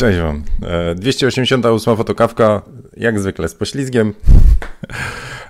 [0.00, 0.44] Cześć Wam.
[0.96, 2.62] 288 fotokawka,
[2.96, 4.14] jak zwykle z poślizgiem.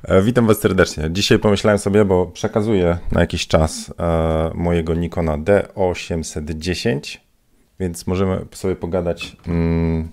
[0.04, 1.08] E, witam Was serdecznie.
[1.10, 7.18] Dzisiaj pomyślałem sobie, bo przekazuję na jakiś czas e, mojego Nikona D810,
[7.80, 10.08] więc możemy sobie pogadać mm,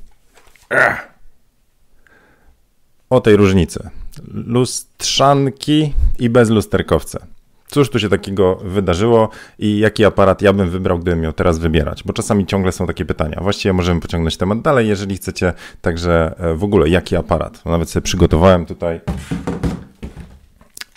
[3.09, 3.89] o tej różnicy.
[4.33, 7.36] Lustrzanki i bezlusterkowce.
[7.67, 9.29] Cóż tu się takiego wydarzyło
[9.59, 12.03] i jaki aparat ja bym wybrał, gdybym miał teraz wybierać?
[12.03, 13.39] Bo czasami ciągle są takie pytania.
[13.41, 15.53] Właściwie możemy pociągnąć temat dalej, jeżeli chcecie.
[15.81, 17.65] Także e, w ogóle jaki aparat?
[17.65, 19.01] Nawet sobie przygotowałem tutaj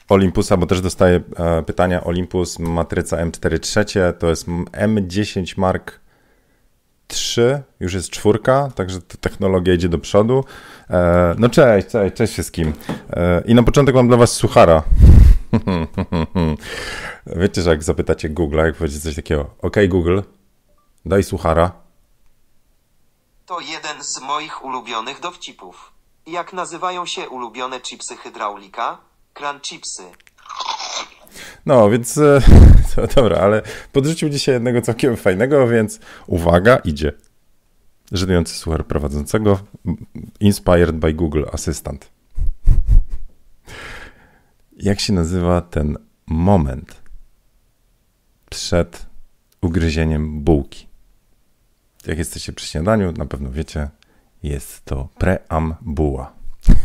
[0.09, 2.05] Olympusa, bo też dostaję e, pytania.
[2.05, 6.01] Olympus, matryca M4 trzecie, to jest M10 Mark
[7.07, 10.45] 3, już jest czwórka, także technologia idzie do przodu.
[10.91, 12.73] E, no cześć, cześć, cześć wszystkim.
[13.45, 14.83] I na początek mam dla was suchara.
[17.41, 20.21] Wiecie, że jak zapytacie Google, jak powiecie coś takiego, OK Google,
[21.07, 21.73] daj suchara.
[23.47, 25.93] To jeden z moich ulubionych dowcipów.
[26.27, 28.99] Jak nazywają się ulubione chipsy hydraulika?
[29.35, 30.03] Kran chipsy.
[31.67, 32.41] No, więc e,
[32.95, 37.13] to, dobra, ale podrzucił dzisiaj jednego całkiem fajnego, więc uwaga, idzie.
[38.13, 39.59] Żenujący suchar prowadzącego,
[40.41, 42.11] inspired by Google Assistant
[44.83, 47.03] jak się nazywa ten moment
[48.51, 49.07] przed
[49.61, 50.87] ugryzieniem bułki.
[52.07, 53.89] Jak jesteście przy śniadaniu, na pewno wiecie,
[54.43, 56.33] jest to preambuła.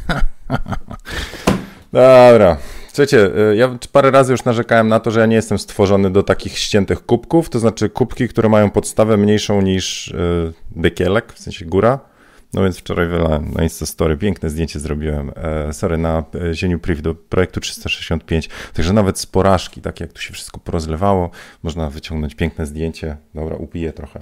[1.93, 2.57] Dobra.
[2.87, 6.23] Słuchajcie, y, ja parę razy już narzekałem na to, że ja nie jestem stworzony do
[6.23, 11.65] takich ściętych kubków, to znaczy kubki, które mają podstawę mniejszą niż y, dekielek, w sensie
[11.65, 11.99] góra
[12.55, 17.01] no więc wczoraj wylałem na Instastory, piękne zdjęcie zrobiłem, e, sorry, na e, zieniu priv
[17.01, 21.29] do projektu 365, także nawet z porażki, tak jak tu się wszystko porozlewało,
[21.63, 24.21] można wyciągnąć piękne zdjęcie, dobra, upiję trochę.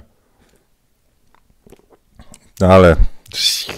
[2.60, 2.96] No ale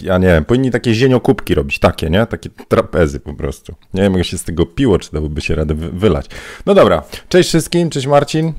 [0.02, 2.26] ja nie wiem, powinni takie zieniokubki robić, takie, nie?
[2.26, 3.74] Takie trapezy po prostu.
[3.94, 6.26] Nie wiem, jak się z tego piło, czy dałoby się radę wylać.
[6.66, 8.52] No dobra, cześć wszystkim, cześć Marcin.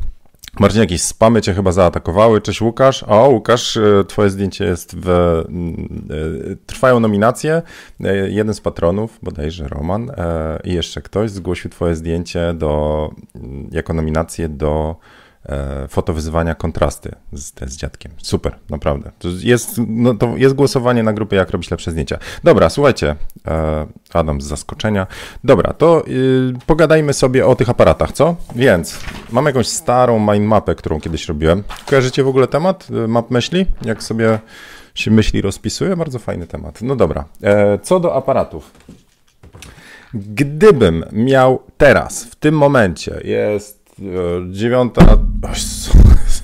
[0.60, 2.42] Marcin, jakieś spamy cię chyba zaatakowały.
[2.42, 3.04] Cześć Łukasz.
[3.04, 5.10] O, Łukasz, e, twoje zdjęcie jest w...
[5.10, 5.44] E,
[6.66, 7.62] trwają nominacje.
[8.04, 10.12] E, jeden z patronów, bodajże Roman
[10.64, 13.10] i jeszcze ktoś zgłosił twoje zdjęcie do,
[13.72, 14.96] jako nominację do
[15.50, 18.12] E, fotowyzywania kontrasty z, z dziadkiem.
[18.18, 19.12] Super, naprawdę.
[19.20, 22.18] To jest, no, to jest głosowanie na grupę, jak robić lepsze zdjęcia.
[22.44, 23.16] Dobra, słuchajcie,
[23.48, 25.08] e, Adam z zaskoczenia.
[25.44, 28.36] Dobra, to yy, pogadajmy sobie o tych aparatach, co?
[28.56, 29.00] Więc
[29.32, 31.64] mam jakąś starą mindmapę, którą kiedyś robiłem.
[31.86, 33.66] Kojarzycie w ogóle temat y, map myśli?
[33.82, 34.40] Jak sobie
[34.96, 35.96] się myśli rozpisuje?
[35.96, 36.82] Bardzo fajny temat.
[36.82, 38.72] No dobra, e, co do aparatów.
[40.14, 43.77] Gdybym miał teraz, w tym momencie, jest
[44.52, 45.18] dziewiąta...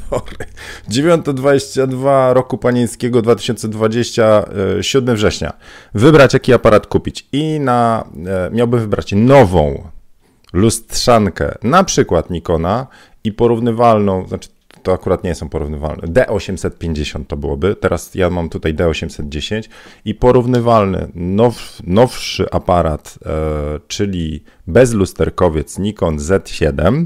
[0.10, 0.46] Sorry.
[0.90, 4.46] 9.22 roku panieńskiego 2020,
[4.82, 5.54] 7 września.
[5.94, 9.84] Wybrać jaki aparat kupić i na, e, miałbym wybrać nową
[10.54, 12.88] lustrzankę, na przykład Nikona
[13.24, 14.50] i porównywalną, znaczy
[14.84, 16.08] to akurat nie są porównywalne.
[16.08, 17.76] D850 to byłoby.
[17.76, 19.70] Teraz ja mam tutaj D810
[20.06, 23.30] i porównywalny now, nowszy aparat, e,
[23.88, 27.06] czyli bezlusterkowiec Nikon Z7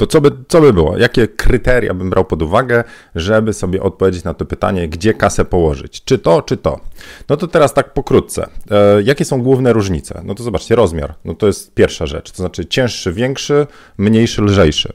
[0.00, 0.98] to co by, co by było?
[0.98, 2.84] Jakie kryteria bym brał pod uwagę,
[3.14, 6.04] żeby sobie odpowiedzieć na to pytanie, gdzie kasę położyć?
[6.04, 6.80] Czy to, czy to?
[7.28, 8.48] No to teraz tak pokrótce.
[8.70, 10.20] E, jakie są główne różnice?
[10.24, 11.14] No to zobaczcie, rozmiar.
[11.24, 13.66] No to jest pierwsza rzecz, to znaczy cięższy, większy,
[13.98, 14.92] mniejszy, lżejszy.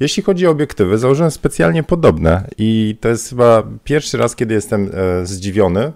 [0.00, 4.90] Jeśli chodzi o obiektywy, założyłem specjalnie podobne i to jest chyba pierwszy raz, kiedy jestem
[4.94, 5.92] e, zdziwiony,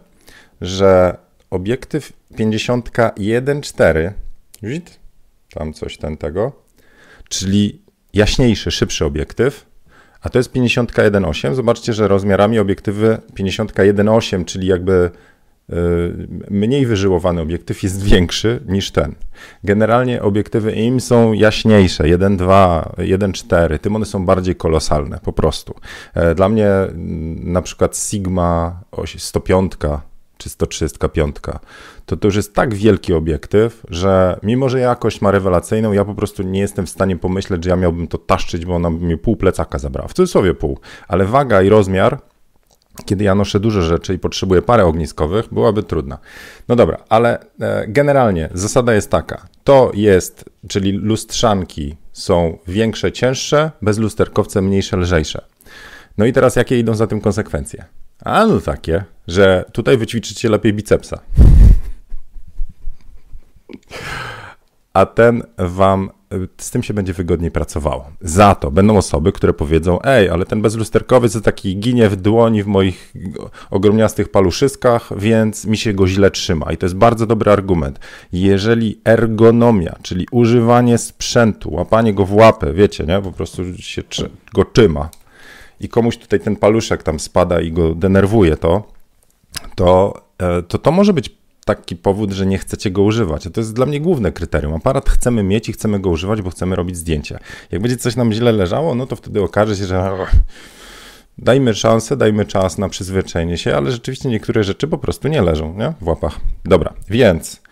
[0.60, 1.16] że
[1.50, 4.12] obiektyw 51.4,
[4.62, 4.96] widzisz?
[5.54, 6.52] Tam coś ten tego,
[7.28, 7.81] czyli
[8.14, 9.66] jaśniejszy, szybszy obiektyw,
[10.22, 11.54] a to jest 50-1.8.
[11.54, 15.10] Zobaczcie, że rozmiarami obiektywy 50-1.8, czyli jakby
[15.72, 15.74] y,
[16.50, 19.14] mniej wyżyłowany obiektyw jest większy niż ten.
[19.64, 25.74] Generalnie obiektywy im są jaśniejsze, 1.2, 1.4, tym one są bardziej kolosalne, po prostu.
[26.14, 26.68] E, dla mnie
[27.36, 28.80] na przykład Sigma
[29.18, 29.72] 105
[30.42, 31.36] czy 135,
[32.06, 36.14] to to już jest tak wielki obiektyw, że mimo, że jakość ma rewelacyjną, ja po
[36.14, 39.18] prostu nie jestem w stanie pomyśleć, że ja miałbym to taszczyć, bo ona by mi
[39.18, 40.08] pół plecaka zabrała.
[40.08, 40.78] W cudzysłowie pół,
[41.08, 42.18] ale waga i rozmiar
[43.04, 46.18] kiedy ja noszę duże rzeczy i potrzebuję parę ogniskowych, byłaby trudna.
[46.68, 49.46] No dobra, ale e, generalnie zasada jest taka.
[49.64, 55.44] To jest, czyli lustrzanki są większe, cięższe, bezlusterkowce mniejsze, lżejsze.
[56.18, 57.84] No i teraz jakie idą za tym konsekwencje?
[58.24, 61.20] A no takie, że tutaj wyćwiczycie lepiej bicepsa.
[64.92, 66.10] A ten wam
[66.58, 68.10] z tym się będzie wygodniej pracowało.
[68.20, 72.62] Za to będą osoby, które powiedzą, ej, ale ten bezlusterkowiec to taki ginie w dłoni
[72.62, 73.14] w moich
[73.70, 76.72] ogromniastych paluszyskach, więc mi się go źle trzyma.
[76.72, 78.00] I to jest bardzo dobry argument.
[78.32, 84.02] Jeżeli ergonomia, czyli używanie sprzętu, łapanie go w łapę, wiecie, nie, po prostu się
[84.54, 85.08] go trzyma
[85.82, 88.82] i komuś tutaj ten paluszek tam spada i go denerwuje to,
[89.74, 93.48] to e, to, to może być taki powód, że nie chcecie go używać.
[93.52, 94.74] To jest dla mnie główne kryterium.
[94.74, 97.38] Aparat chcemy mieć i chcemy go używać, bo chcemy robić zdjęcia.
[97.70, 100.10] Jak będzie coś nam źle leżało, no to wtedy okaże się, że
[101.38, 105.74] dajmy szansę, dajmy czas na przyzwyczajenie się, ale rzeczywiście niektóre rzeczy po prostu nie leżą
[105.78, 105.92] nie?
[106.00, 106.40] w łapach.
[106.64, 107.62] Dobra, więc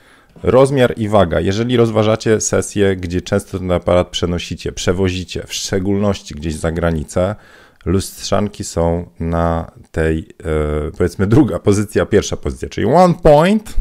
[0.42, 1.40] rozmiar i waga.
[1.40, 7.36] Jeżeli rozważacie sesję, gdzie często ten aparat przenosicie, przewozicie, w szczególności gdzieś za granicę,
[7.84, 13.76] lustrzanki są na tej, e, powiedzmy, druga pozycja, pierwsza pozycja, czyli one point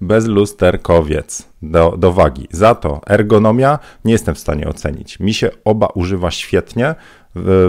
[0.00, 2.48] bez lusterkowiec do, do wagi.
[2.50, 5.20] Za to ergonomia nie jestem w stanie ocenić.
[5.20, 6.94] Mi się oba używa świetnie,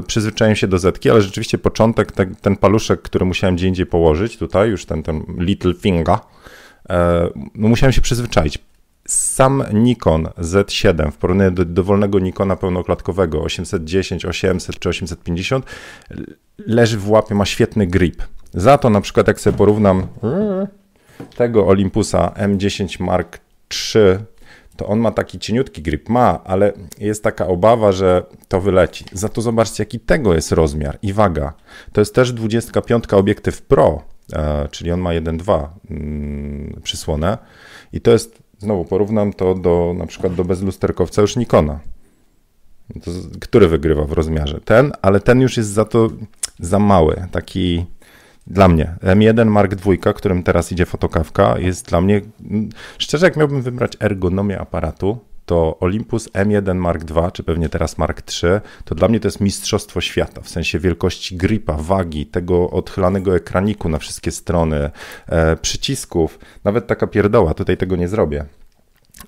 [0.07, 4.37] przyzwyczaiłem się do zetki, ale rzeczywiście początek, te, ten paluszek, który musiałem gdzie indziej położyć,
[4.37, 6.17] tutaj już ten, ten little finger,
[6.89, 8.59] e, no musiałem się przyzwyczaić
[9.07, 15.65] sam Nikon Z7 w porównaniu do dowolnego Nikona pełnoklatkowego 810, 800 czy 850
[16.57, 18.23] leży w łapie, ma świetny grip.
[18.53, 20.07] Za to na przykład jak sobie porównam
[21.35, 23.39] tego Olympusa M10 Mark
[23.95, 24.01] III,
[24.77, 29.05] to on ma taki cieniutki grip, ma, ale jest taka obawa, że to wyleci.
[29.13, 31.53] Za to zobaczcie, jaki tego jest rozmiar i waga.
[31.91, 34.03] To jest też 25 obiektyw Pro,
[34.33, 37.37] e, czyli on ma 1.2 mm, przysłonę
[37.93, 41.79] i to jest Znowu porównam to do na przykład do bezlusterkowca już Nikona.
[43.03, 44.59] To, który wygrywa w rozmiarze?
[44.65, 46.09] Ten, ale ten już jest za to
[46.59, 47.27] za mały.
[47.31, 47.85] Taki
[48.47, 48.95] dla mnie.
[49.03, 52.21] M1 Mark II, którym teraz idzie fotokawka, jest dla mnie.
[52.97, 58.21] Szczerze, jak miałbym wybrać ergonomię aparatu, to Olympus M1 Mark II, czy pewnie teraz Mark
[58.43, 58.51] III,
[58.85, 63.89] to dla mnie to jest mistrzostwo świata, w sensie wielkości gripa, wagi, tego odchylanego ekraniku
[63.89, 64.89] na wszystkie strony,
[65.27, 68.45] e, przycisków, nawet taka pierdoła, tutaj tego nie zrobię.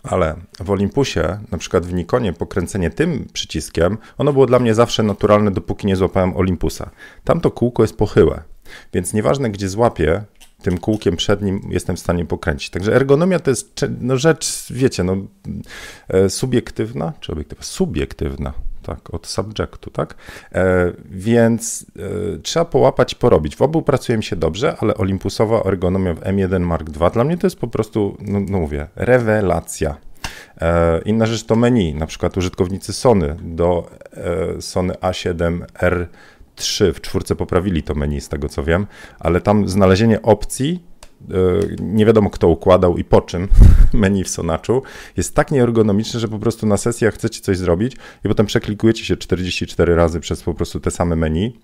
[0.03, 5.03] Ale w Olympusie, na przykład w Nikonie, pokręcenie tym przyciskiem, ono było dla mnie zawsze
[5.03, 6.89] naturalne, dopóki nie złapałem Olympusa.
[7.23, 8.43] Tamto kółko jest pochyłe,
[8.93, 10.23] więc nieważne gdzie złapię,
[10.61, 12.69] tym kółkiem przed nim jestem w stanie pokręcić.
[12.69, 15.17] Także ergonomia to jest no, rzecz, wiecie, no,
[16.07, 17.65] e, subiektywna, czy obiektywna?
[17.65, 18.53] Subiektywna,
[18.83, 20.15] tak, od subjectu, tak?
[20.51, 21.85] E, więc
[22.35, 23.55] e, trzeba połapać, porobić.
[23.55, 27.37] W obu pracuje mi się dobrze, ale olimpusowa ergonomia w M1 Mark II dla mnie
[27.37, 29.97] to jest po prostu, no, no mówię, rewelacja.
[30.61, 36.05] E, inna rzecz to menu, na przykład użytkownicy Sony do e, Sony A7R
[36.59, 38.87] 3 w czwórce poprawili to menu, z tego co wiem,
[39.19, 40.83] ale tam znalezienie opcji,
[41.29, 41.33] e,
[41.79, 43.47] nie wiadomo kto układał i po czym
[43.93, 44.81] menu w Sonaczu,
[45.17, 47.95] jest tak nieergonomiczne, że po prostu na sesjach chcecie coś zrobić
[48.25, 51.59] i potem przeklikujecie się 44 razy przez po prostu te same menu,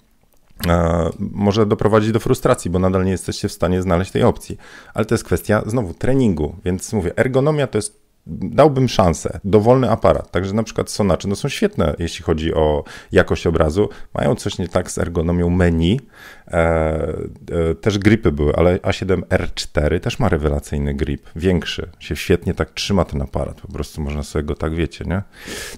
[0.67, 4.57] e, może doprowadzić do frustracji, bo nadal nie jesteście w stanie znaleźć tej opcji.
[4.93, 9.39] Ale to jest kwestia znowu treningu, więc mówię, ergonomia to jest dałbym szansę.
[9.43, 13.89] Dowolny aparat, także na przykład Sonacze, no są świetne, jeśli chodzi o jakość obrazu.
[14.13, 16.01] Mają coś nie tak z ergonomią menu.
[16.47, 21.89] E, e, też gripy były, ale A7R4 też ma rewelacyjny grip, większy.
[21.99, 25.21] Się świetnie tak trzyma ten aparat, po prostu można sobie go tak, wiecie, nie?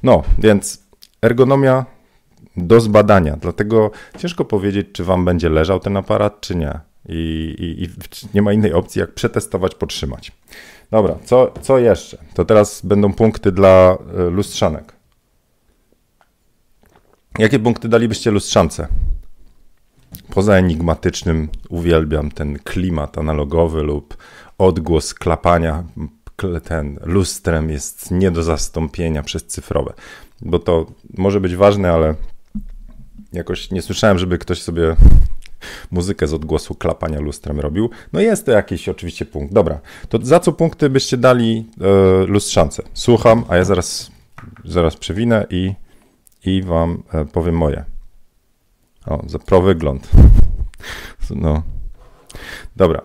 [0.03, 0.83] No, więc
[1.21, 1.85] ergonomia
[2.57, 6.79] do zbadania, dlatego ciężko powiedzieć, czy wam będzie leżał ten aparat, czy nie.
[7.09, 7.89] I, i, i
[8.33, 10.31] nie ma innej opcji, jak przetestować, potrzymać.
[10.91, 12.17] Dobra, co, co jeszcze?
[12.33, 14.93] To teraz będą punkty dla e, lustrzanek.
[17.39, 18.87] Jakie punkty dalibyście lustrzance?
[20.33, 24.17] Poza enigmatycznym uwielbiam ten klimat analogowy lub
[24.57, 25.83] odgłos klapania
[26.63, 29.93] ten lustrem jest nie do zastąpienia przez cyfrowe.
[30.41, 30.85] Bo to
[31.17, 32.15] może być ważne, ale
[33.33, 34.95] jakoś nie słyszałem, żeby ktoś sobie
[35.91, 37.89] muzykę z odgłosu klapania lustrem robił.
[38.13, 39.53] No jest to jakiś oczywiście punkt.
[39.53, 42.83] Dobra, to za co punkty byście dali e, lustrzance?
[42.93, 44.11] Słucham, a ja zaraz,
[44.65, 45.73] zaraz przewinę i,
[46.45, 47.85] i wam e, powiem moje.
[49.05, 50.09] O, za pro wygląd.
[51.29, 51.63] No.
[52.75, 53.01] Dobra.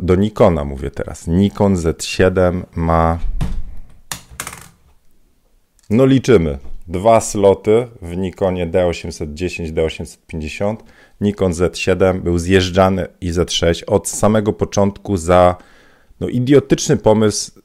[0.00, 1.26] Do Nikona mówię teraz.
[1.26, 3.18] Nikon Z7 ma.
[5.90, 10.76] No liczymy dwa sloty w Nikonie D810, D850.
[11.20, 15.56] Nikon Z7 był zjeżdżany i Z6 od samego początku za
[16.20, 17.60] no, idiotyczny pomysł,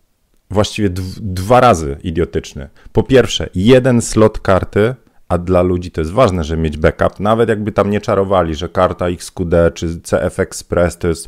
[0.50, 2.70] właściwie dwa razy idiotyczny.
[2.92, 4.96] Po pierwsze, jeden slot karty,
[5.30, 8.70] a dla ludzi to jest ważne, żeby mieć backup, nawet jakby tam nie czarowali, że
[8.70, 11.28] karta XQD czy CF Express to jest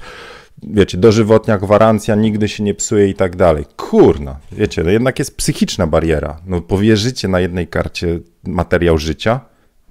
[0.64, 3.66] wiecie, dożywotnia gwarancja, nigdy się nie psuje i tak dalej.
[3.78, 6.40] Kurna, wiecie, no jednak jest psychiczna bariera.
[6.46, 9.40] No powierzycie na jednej karcie materiał życia?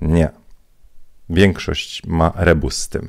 [0.00, 0.28] Nie.
[1.30, 3.08] Większość ma rebus z tym.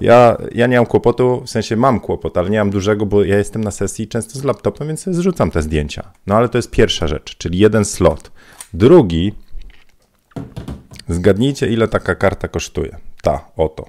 [0.00, 3.38] Ja, ja nie mam kłopotu, w sensie mam kłopot, ale nie mam dużego, bo ja
[3.38, 6.12] jestem na sesji często z laptopem, więc zrzucam te zdjęcia.
[6.26, 8.30] No ale to jest pierwsza rzecz, czyli jeden slot.
[8.74, 9.34] Drugi,
[11.08, 12.96] zgadnijcie ile taka karta kosztuje.
[13.22, 13.84] Ta, oto.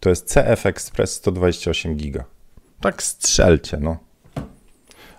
[0.00, 2.24] To jest CF Express 128 giga.
[2.80, 3.96] Tak strzelcie, no.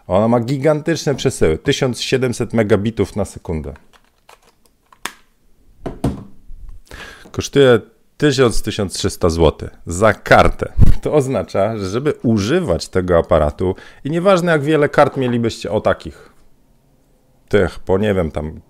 [0.07, 3.73] Ona ma gigantyczne przesyły, 1700 megabitów na sekundę.
[7.31, 7.79] Kosztuje
[8.19, 10.73] 1000-1300 zł za kartę.
[11.01, 16.33] To oznacza, że żeby używać tego aparatu i nieważne jak wiele kart mielibyście o takich,
[17.49, 18.61] tych, bo nie wiem tam,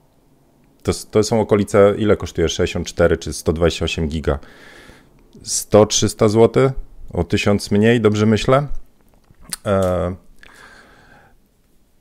[0.83, 4.39] to, to są okolice, ile kosztuje 64 czy 128 giga?
[5.43, 6.71] 100-300 zł?
[7.13, 8.67] O 1000 mniej, dobrze myślę?
[9.65, 10.15] E,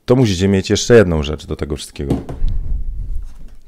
[0.05, 2.15] to musicie mieć jeszcze jedną rzecz do tego wszystkiego.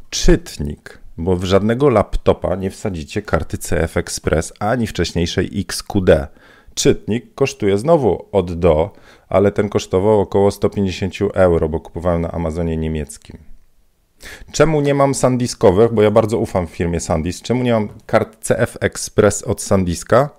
[0.10, 6.28] Czytnik bo w żadnego laptopa nie wsadzicie karty CF Express ani wcześniejszej XQD.
[6.74, 8.92] Czytnik kosztuje znowu od do,
[9.30, 13.38] ale ten kosztował około 150 euro, bo kupowałem na Amazonie niemieckim.
[14.52, 18.78] Czemu nie mam sandiskowych, bo ja bardzo ufam firmie Sandisk, czemu nie mam kart CF
[18.82, 20.30] Express od Sandiska?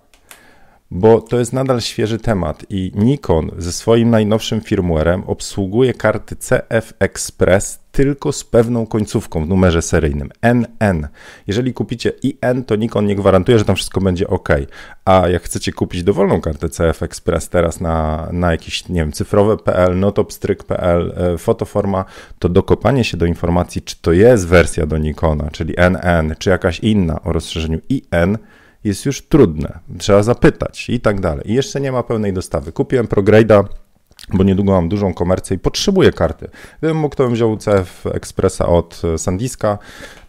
[0.95, 6.93] bo to jest nadal świeży temat i Nikon ze swoim najnowszym firmwarem obsługuje karty CF
[6.99, 11.09] Express tylko z pewną końcówką w numerze seryjnym NN.
[11.47, 14.49] Jeżeli kupicie IN, to Nikon nie gwarantuje, że tam wszystko będzie ok.
[15.05, 19.99] A jak chcecie kupić dowolną kartę CF Express teraz na, na jakieś, nie wiem, cyfrowe.pl,
[19.99, 22.05] notopstryk.pl, e, fotoforma,
[22.39, 26.81] to dokopanie się do informacji, czy to jest wersja do Nikona, czyli NN, czy jakaś
[26.81, 28.39] inna o rozszerzeniu IN,
[28.85, 29.79] jest już trudne.
[29.99, 31.51] Trzeba zapytać i tak dalej.
[31.51, 32.73] I jeszcze nie ma pełnej dostawy.
[32.73, 33.65] Kupiłem ProGrade'a,
[34.33, 36.49] bo niedługo mam dużą komercję i potrzebuję karty.
[36.79, 39.79] Gdybym mógł, to bym wziął CF Expressa od Sandiska,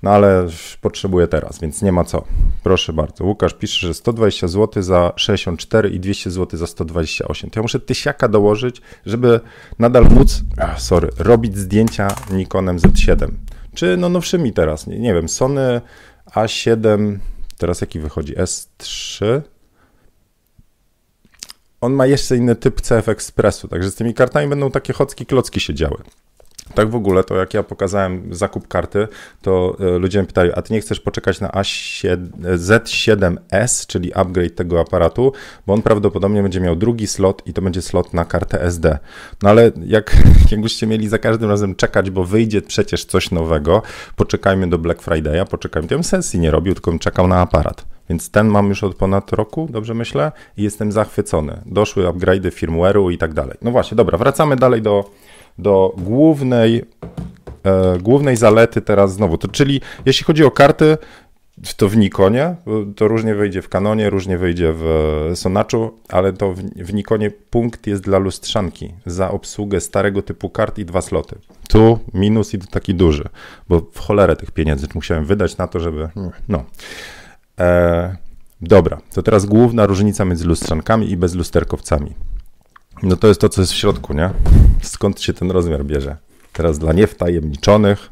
[0.03, 0.47] no ale
[0.81, 2.23] potrzebuję teraz, więc nie ma co.
[2.63, 3.23] Proszę bardzo.
[3.23, 7.49] Łukasz pisze, że 120 zł za 64 i 200 zł za 128.
[7.49, 9.39] To ja muszę tysiaka dołożyć, żeby
[9.79, 10.43] nadal móc,
[10.77, 13.27] sorry, robić zdjęcia Nikonem Z7.
[13.73, 15.81] Czy no nowszymi teraz, nie, nie wiem, Sony
[16.35, 17.17] A7
[17.57, 18.35] Teraz jaki wychodzi?
[18.35, 19.41] S3.
[21.85, 25.59] On ma jeszcze inny typ CF Expressu, także z tymi kartami będą takie chocki klocki
[25.59, 25.97] się działy.
[26.73, 29.07] Tak w ogóle, to jak ja pokazałem zakup karty,
[29.41, 34.55] to e, ludzie mnie pytali, a ty nie chcesz poczekać na A7, Z7S, czyli upgrade
[34.55, 35.33] tego aparatu,
[35.67, 38.97] bo on prawdopodobnie będzie miał drugi slot i to będzie slot na kartę SD.
[39.43, 40.17] No ale jak,
[40.51, 43.81] jakbyście mieli za każdym razem czekać, bo wyjdzie przecież coś nowego,
[44.15, 45.87] poczekajmy do Black Friday'a, poczekajmy.
[45.87, 47.94] To ja bym sesji nie robił, tylko bym czekał na aparat.
[48.09, 51.61] Więc ten mam już od ponad roku, dobrze myślę, i jestem zachwycony.
[51.65, 53.57] Doszły upgrade'y firmware'u i tak dalej.
[53.61, 55.09] No właśnie, dobra, wracamy dalej do
[55.57, 56.85] do głównej,
[57.63, 59.37] e, głównej zalety teraz znowu.
[59.37, 60.97] To, czyli jeśli chodzi o karty,
[61.77, 62.55] to w Nikonie,
[62.95, 67.87] to różnie wyjdzie w Canonie, różnie wyjdzie w Sonaczu, ale to w, w Nikonie punkt
[67.87, 71.35] jest dla lustrzanki za obsługę starego typu kart i dwa sloty.
[71.69, 73.29] Tu minus i to taki duży,
[73.69, 76.09] bo w cholerę tych pieniędzy musiałem wydać na to, żeby.
[76.47, 76.63] No.
[77.59, 78.17] E,
[78.61, 82.13] dobra, to teraz główna różnica między lustrzankami i bezlusterkowcami.
[83.03, 84.29] No to jest to, co jest w środku, nie?
[84.81, 86.17] Skąd się ten rozmiar bierze?
[86.53, 88.09] Teraz dla niewtajemniczonych,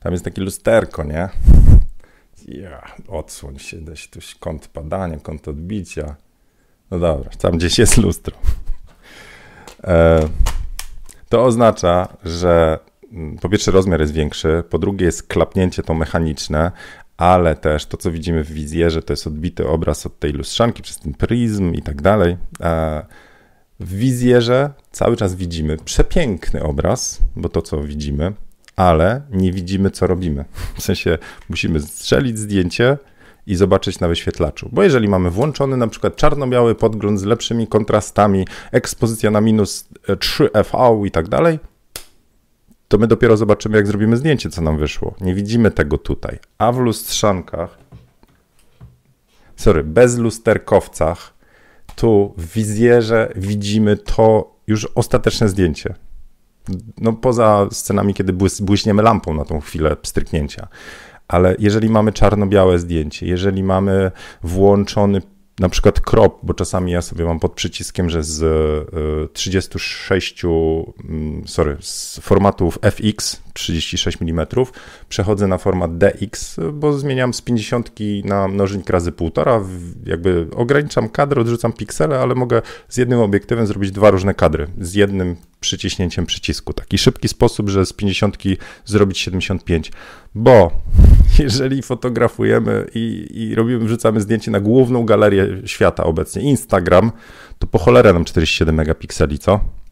[0.00, 1.28] tam jest takie lusterko, nie?
[2.48, 6.16] Ja, odsłoń się, dać tu kąt padania, kąt odbicia.
[6.90, 8.36] No dobra, tam gdzieś jest lustro.
[9.84, 10.28] E,
[11.28, 12.78] to oznacza, że
[13.12, 16.72] mm, po pierwsze rozmiar jest większy, po drugie jest klapnięcie to mechaniczne,
[17.16, 20.98] ale też to, co widzimy w wizjerze, to jest odbity obraz od tej lustrzanki przez
[20.98, 22.36] ten pryzm i tak dalej.
[23.80, 28.32] W wizjerze cały czas widzimy przepiękny obraz, bo to co widzimy,
[28.76, 30.44] ale nie widzimy co robimy.
[30.76, 31.18] W sensie
[31.48, 32.98] musimy strzelić zdjęcie
[33.46, 34.68] i zobaczyć na wyświetlaczu.
[34.72, 40.50] Bo jeżeli mamy włączony na przykład czarno-biały podgląd z lepszymi kontrastami, ekspozycja na minus 3
[40.64, 41.58] FV i tak dalej,
[42.88, 45.14] to my dopiero zobaczymy, jak zrobimy zdjęcie, co nam wyszło.
[45.20, 46.38] Nie widzimy tego tutaj.
[46.58, 47.78] A w lustrzankach,
[49.56, 51.34] sorry, bez lusterkowcach
[51.96, 55.94] tu w wizjerze widzimy to już ostateczne zdjęcie.
[56.98, 60.68] No poza scenami, kiedy błyśniemy lampą na tą chwilę stryknięcia.
[61.28, 64.10] Ale jeżeli mamy czarno-białe zdjęcie, jeżeli mamy
[64.42, 65.22] włączony
[65.58, 70.48] na przykład crop, bo czasami ja sobie mam pod przyciskiem, że z 36, y,
[71.08, 74.46] mm, sorry, z formatów FX, 36 mm,
[75.08, 77.90] przechodzę na format DX, bo zmieniam z 50
[78.24, 79.64] na mnożnik razy 1,5,
[80.06, 84.94] jakby ograniczam kadr, odrzucam piksele, ale mogę z jednym obiektywem zrobić dwa różne kadry, z
[84.94, 86.72] jednym przyciśnięciem przycisku.
[86.72, 88.36] Taki szybki sposób, że z 50
[88.84, 89.92] zrobić 75,
[90.34, 90.70] bo
[91.38, 97.12] jeżeli fotografujemy i, i robimy, wrzucamy zdjęcie na główną galerię świata obecnie, Instagram,
[97.58, 99.83] to po cholerę nam 47 megapikseli, co?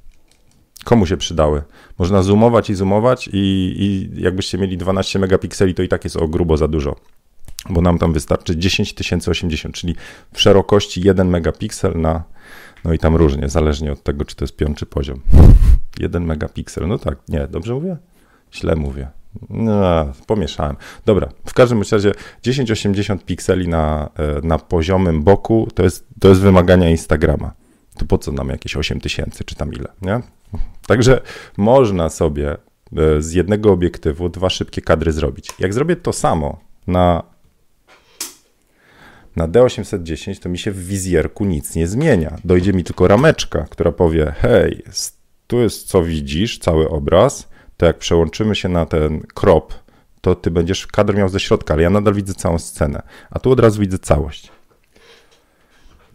[0.84, 1.62] Komu się przydały?
[1.98, 6.28] Można zoomować i zoomować i, i jakbyście mieli 12 megapikseli, to i tak jest o
[6.28, 6.96] grubo za dużo
[7.70, 9.96] bo nam tam wystarczy 10080, czyli
[10.32, 12.24] w szerokości 1 megapiksel na,
[12.84, 15.20] no i tam różnie, zależnie od tego, czy to jest czy poziom.
[16.00, 17.96] 1 megapiksel, no tak, nie, dobrze mówię?
[18.52, 19.08] Źle mówię.
[19.50, 20.76] No, pomieszałem.
[21.06, 22.12] Dobra, w każdym razie
[22.42, 27.52] 1080 pikseli na, e, na poziomym boku to jest, to jest wymagania Instagrama.
[27.98, 30.20] To po co nam jakieś 8000 czy tam ile, nie?
[30.86, 31.20] Także
[31.56, 32.56] można sobie
[32.96, 35.48] e, z jednego obiektywu dwa szybkie kadry zrobić.
[35.58, 37.22] Jak zrobię to samo na,
[39.36, 42.36] na D810, to mi się w wizjerku nic nie zmienia.
[42.44, 44.82] Dojdzie mi tylko rameczka, która powie: Hej,
[45.46, 47.48] tu jest co widzisz, cały obraz.
[47.76, 49.74] To jak przełączymy się na ten crop,
[50.20, 53.50] to ty będziesz kadr miał ze środka, ale ja nadal widzę całą scenę, a tu
[53.50, 54.50] od razu widzę całość.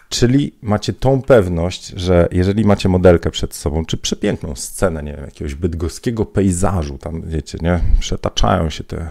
[0.10, 5.26] Czyli macie tą pewność, że jeżeli macie modelkę przed sobą, czy przepiękną scenę, nie wiem,
[5.26, 9.10] jakiegoś bydgoskiego pejzażu, tam wiecie, nie, przetaczają się te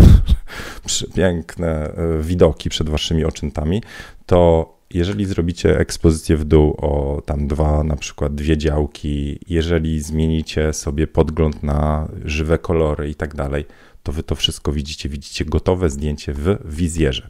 [0.86, 3.82] przepiękne e, widoki przed waszymi oczętami,
[4.26, 10.72] to jeżeli zrobicie ekspozycję w dół o tam dwa, na przykład dwie działki, jeżeli zmienicie
[10.72, 13.64] sobie podgląd na żywe kolory i tak dalej,
[14.02, 17.28] to wy to wszystko widzicie, widzicie gotowe zdjęcie w wizjerze.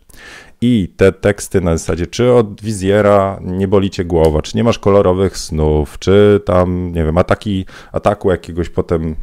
[0.60, 4.78] I te teksty na zasadzie, czy od wizjera nie boli cię głowa, czy nie masz
[4.78, 9.16] kolorowych snów, czy tam, nie wiem, ataki, ataku jakiegoś potem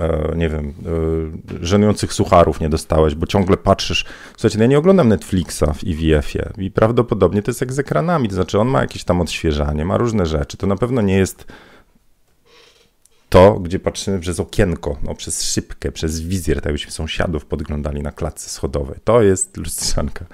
[0.00, 0.74] e, nie wiem,
[1.60, 4.04] e, żenujących sucharów nie dostałeś, bo ciągle patrzysz.
[4.32, 8.28] Słuchajcie, no ja nie oglądam Netflixa w IWF-ie i prawdopodobnie to jest jak z ekranami,
[8.28, 10.56] to znaczy on ma jakieś tam odświeżanie, ma różne rzeczy.
[10.56, 11.46] To na pewno nie jest
[13.28, 18.12] to, gdzie patrzymy przez okienko, no, przez szybkę, przez wizjer, tak jakbyśmy sąsiadów podglądali na
[18.12, 18.98] klatce schodowej.
[19.04, 20.24] To jest lustrzanka.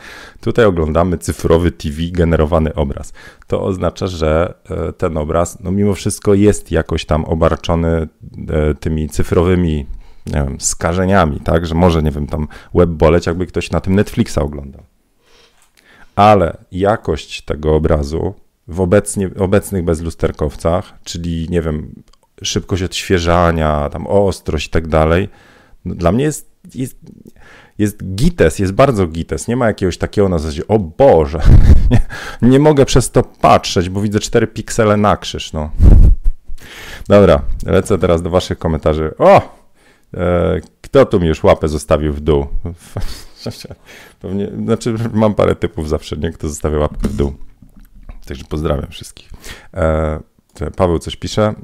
[0.41, 3.13] Tutaj oglądamy cyfrowy TV, generowany obraz.
[3.47, 8.09] To oznacza, że e, ten obraz, no mimo wszystko jest jakoś tam obarczony e,
[8.75, 9.87] tymi cyfrowymi
[10.27, 13.95] nie wiem, skażeniami, tak, że może, nie wiem, tam web boleć, jakby ktoś na tym
[13.95, 14.83] Netflixa oglądał.
[16.17, 18.35] Ale jakość tego obrazu
[18.69, 22.03] w obecnie, obecnych bezlusterkowcach, czyli nie wiem,
[22.43, 25.29] szybkość odświeżania, tam ostrość i tak dalej,
[25.87, 26.97] dla mnie jest, jest,
[27.79, 29.49] jest gites, jest bardzo gites.
[29.49, 31.43] Nie ma jakiegoś takiego na zasadzie, o Boże,
[31.91, 32.01] nie,
[32.43, 35.71] nie mogę przez to patrzeć, bo widzę 4 piksele na krzyż, no.
[37.09, 39.15] Dobra, lecę teraz do waszych komentarzy.
[39.19, 39.65] O!
[40.15, 42.47] E, kto tu mi już łapę zostawił w dół?
[44.21, 46.33] Pewnie, znaczy mam parę typów zawsze, nie?
[46.33, 47.35] Kto zostawia łapkę w dół.
[48.27, 49.31] Także pozdrawiam wszystkich.
[49.75, 50.21] E,
[50.77, 51.55] Paweł coś pisze.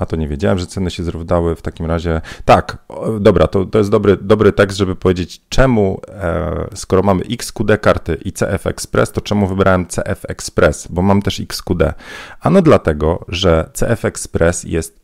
[0.00, 2.20] A to nie wiedziałem, że ceny się zrównały w takim razie.
[2.44, 2.78] Tak,
[3.20, 8.18] dobra, to, to jest dobry, dobry tekst, żeby powiedzieć, czemu, e, skoro mamy XQD karty
[8.24, 11.94] i CF Express, to czemu wybrałem CF Express, bo mam też XQD.
[12.40, 15.00] Ano dlatego, że CF Express jest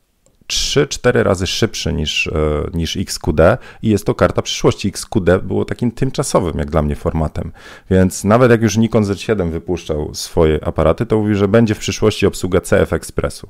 [0.47, 2.33] 3-4 razy szybszy niż, e,
[2.75, 3.41] niż XQD
[3.83, 4.89] i jest to karta przyszłości.
[4.89, 7.53] XQD było takim tymczasowym, jak dla mnie, formatem.
[7.91, 12.27] Więc nawet jak już Nikon Z7 wypuszczał swoje aparaty, to mówił, że będzie w przyszłości
[12.27, 13.49] obsługa CF Expressu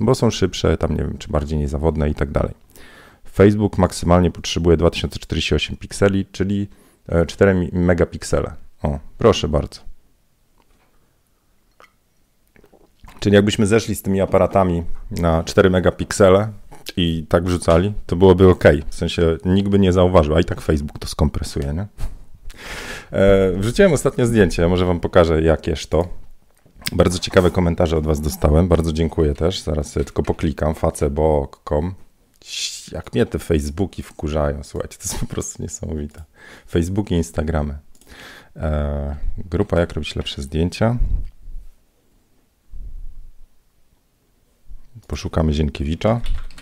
[0.00, 2.54] bo są szybsze, tam nie wiem, czy bardziej niezawodne i tak dalej.
[3.32, 6.68] Facebook maksymalnie potrzebuje 2048 pikseli, czyli
[7.26, 8.52] 4 e, megapiksele.
[8.82, 9.80] O, proszę bardzo.
[13.20, 16.48] Czyli jakbyśmy zeszli z tymi aparatami na 4 megapiksele
[16.96, 18.64] i tak wrzucali, to byłoby ok.
[18.88, 21.86] W sensie nikt by nie zauważył, a i tak Facebook to skompresuje, nie?
[23.12, 26.08] E, wrzuciłem ostatnio zdjęcie, może wam pokażę jakież to.
[26.92, 28.68] Bardzo ciekawe komentarze od Was dostałem.
[28.68, 29.60] Bardzo dziękuję też.
[29.60, 31.94] Zaraz sobie tylko poklikam facebok.com.
[32.92, 36.24] Jak mnie te Facebooki wkurzają, słuchajcie, to jest po prostu niesamowite.
[36.68, 37.78] Facebook i Instagramy.
[38.56, 40.98] Eee, grupa Jak robić lepsze zdjęcia.
[45.06, 46.20] Poszukamy Zienkiewicza.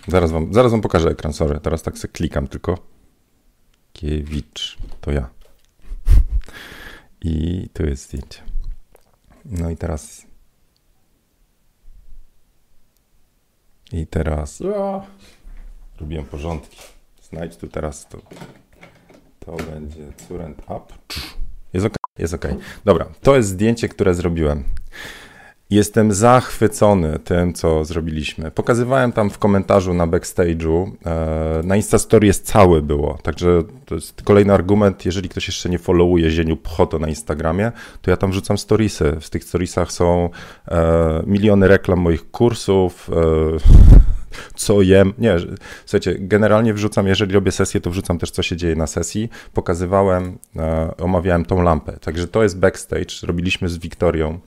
[0.08, 1.60] Zaraz wam, zaraz wam pokażę ekran, sorry.
[1.60, 2.78] Teraz tak sobie klikam tylko.
[3.92, 5.28] Kiewicz, to ja.
[7.24, 8.53] I tu jest zdjęcie.
[9.44, 10.26] No i teraz.
[13.92, 14.60] I teraz.
[14.60, 15.06] O,
[16.00, 16.78] robiłem porządki.
[17.22, 18.18] Znajdź tu teraz to.
[19.40, 20.94] To będzie current up.
[21.72, 21.94] Jest ok.
[22.18, 22.46] Jest ok.
[22.84, 24.64] Dobra, to jest zdjęcie, które zrobiłem.
[25.70, 28.50] Jestem zachwycony tym, co zrobiliśmy.
[28.50, 30.90] Pokazywałem tam w komentarzu na backstage'u.
[31.06, 35.04] E, na Instastory jest cały było, także to jest kolejny argument.
[35.04, 37.72] Jeżeli ktoś jeszcze nie followuje Zieniu Pchoto na Instagramie,
[38.02, 39.16] to ja tam wrzucam storiesy.
[39.20, 40.30] W tych storiesach są
[40.68, 43.10] e, miliony reklam moich kursów.
[43.12, 43.14] E,
[44.54, 45.12] co jem.
[45.18, 45.36] Nie,
[45.84, 49.28] słuchajcie, generalnie wrzucam, jeżeli robię sesję, to wrzucam też, co się dzieje na sesji.
[49.52, 50.38] Pokazywałem,
[50.98, 51.92] omawiałem tą lampę.
[52.00, 53.26] Także to jest backstage.
[53.26, 54.40] Robiliśmy z Wiktorią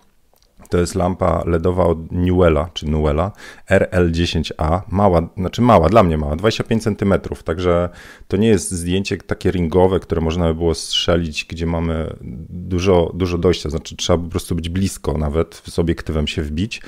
[0.70, 3.32] to jest lampa LEDowa od Newella, czy Newella,
[3.70, 7.14] RL10A, mała, znaczy mała, dla mnie mała, 25 cm,
[7.46, 7.90] także
[8.28, 12.16] to nie jest zdjęcie takie ringowe, które można by było strzelić, gdzie mamy
[12.50, 16.82] dużo, dużo dojścia, znaczy trzeba po prostu być blisko nawet, z obiektywem się wbić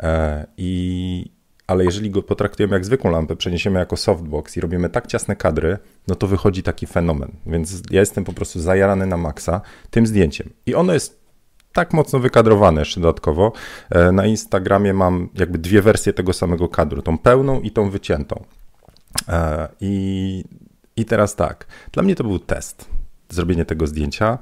[0.00, 5.06] e, i ale jeżeli go potraktujemy jak zwykłą lampę, przeniesiemy jako softbox i robimy tak
[5.06, 7.32] ciasne kadry, no to wychodzi taki fenomen.
[7.46, 10.50] Więc ja jestem po prostu zajarany na maksa tym zdjęciem.
[10.66, 11.21] I ono jest
[11.72, 13.52] tak mocno wykadrowane jeszcze dodatkowo.
[13.90, 18.44] E, na Instagramie mam jakby dwie wersje tego samego kadru, tą pełną i tą wyciętą.
[19.28, 20.44] E, I,
[20.96, 22.88] i teraz tak, dla mnie to był test,
[23.28, 24.38] zrobienie tego zdjęcia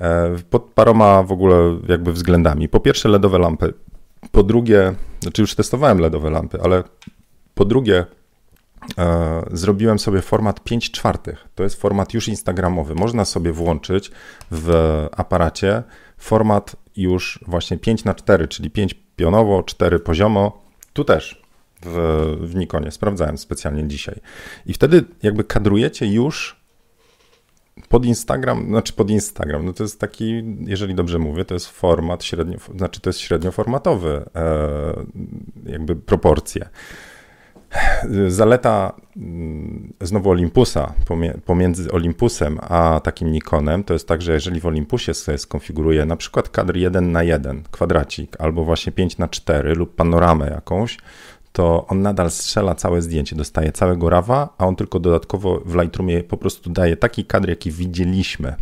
[0.00, 2.68] e, pod paroma w ogóle jakby względami.
[2.68, 3.74] Po pierwsze LEDowe lampy,
[4.32, 6.82] po drugie, znaczy już testowałem LEDowe lampy, ale
[7.54, 8.06] po drugie
[9.52, 11.48] zrobiłem sobie format 5 czwartych.
[11.54, 12.94] To jest format już instagramowy.
[12.94, 14.10] Można sobie włączyć
[14.50, 14.70] w
[15.16, 15.82] aparacie
[16.24, 20.64] format już właśnie 5 na 4 czyli 5 pionowo, 4 poziomo.
[20.92, 21.42] Tu też
[21.82, 21.96] w,
[22.40, 24.20] w Nikonie, sprawdzałem specjalnie dzisiaj.
[24.66, 26.64] I wtedy jakby kadrujecie już
[27.88, 32.24] pod Instagram, znaczy pod Instagram, no to jest taki, jeżeli dobrze mówię, to jest format
[32.24, 35.04] średnio, znaczy to jest średnioformatowy, e,
[35.66, 36.68] jakby proporcje.
[38.28, 40.92] Zaleta mm, znowu Olympusa
[41.44, 46.16] pomiędzy Olympusem a takim Nikonem to jest tak, że jeżeli w Olympusie sobie skonfiguruje na
[46.16, 50.98] przykład kadr 1 na 1 kwadracik albo właśnie 5 na 4 lub panoramę jakąś,
[51.52, 56.22] to on nadal strzela całe zdjęcie, dostaje całego rawa, a on tylko dodatkowo w Lightroomie
[56.22, 58.54] po prostu daje taki kadr, jaki widzieliśmy.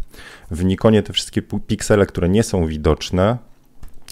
[0.50, 3.38] W Nikonie te wszystkie piksele, które nie są widoczne,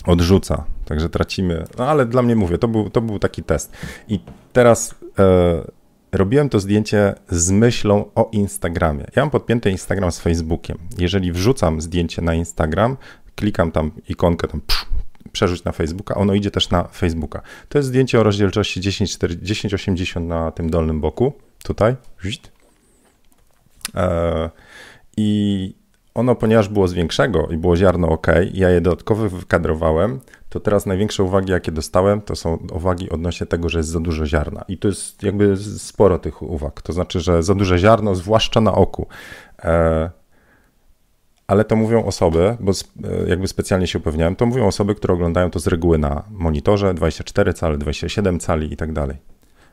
[0.07, 1.65] odrzuca, także tracimy.
[1.79, 3.77] No ale dla mnie mówię, to był, to był taki test.
[4.09, 4.21] I
[4.53, 5.71] teraz e,
[6.13, 9.05] robiłem to zdjęcie z myślą o Instagramie.
[9.17, 10.79] Ja mam podpięty Instagram z Facebookiem.
[10.99, 12.97] Jeżeli wrzucam zdjęcie na Instagram,
[13.35, 14.87] klikam tam ikonkę, tam psz,
[15.33, 17.43] przerzuć na Facebooka, ono idzie też na Facebooka.
[17.69, 21.33] To jest zdjęcie o rozdzielczości 1080 na tym dolnym boku,
[21.63, 21.97] tutaj.
[23.95, 24.51] E,
[25.17, 25.80] I
[26.15, 30.87] ono, ponieważ było z większego i było ziarno ok, ja je dodatkowo wykadrowałem, to teraz
[30.87, 34.65] największe uwagi, jakie dostałem, to są uwagi odnośnie tego, że jest za dużo ziarna.
[34.69, 36.83] I to jest jakby sporo tych uwag.
[36.83, 39.07] To znaczy, że za duże ziarno, zwłaszcza na oku.
[39.65, 40.11] E,
[41.47, 45.51] ale to mówią osoby, bo e, jakby specjalnie się upewniałem, to mówią osoby, które oglądają
[45.51, 49.17] to z reguły na monitorze 24 cali, 27 cali i tak dalej.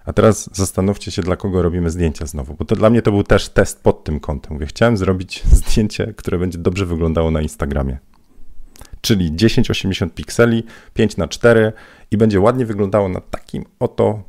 [0.08, 3.24] A teraz zastanówcie się, dla kogo robimy zdjęcia znowu, bo to dla mnie to był
[3.24, 4.54] też test pod tym kątem.
[4.54, 7.98] Mówię, chciałem zrobić zdjęcie, które będzie dobrze wyglądało na Instagramie.
[9.02, 11.74] Czyli 1080 pikseli, 5 na 4
[12.12, 14.24] i będzie ładnie wyglądało na takim oto,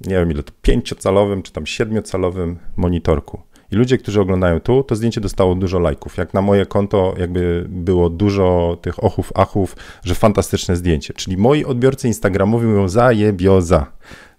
[0.00, 3.42] nie wiem ile to, 5-calowym czy tam 7-calowym monitorku.
[3.72, 6.16] I ludzie, którzy oglądają tu, to zdjęcie dostało dużo lajków.
[6.16, 11.14] Jak na moje konto, jakby było dużo tych ochów, achów, że fantastyczne zdjęcie.
[11.14, 13.86] Czyli moi odbiorcy Instagramowi mówią zajebioza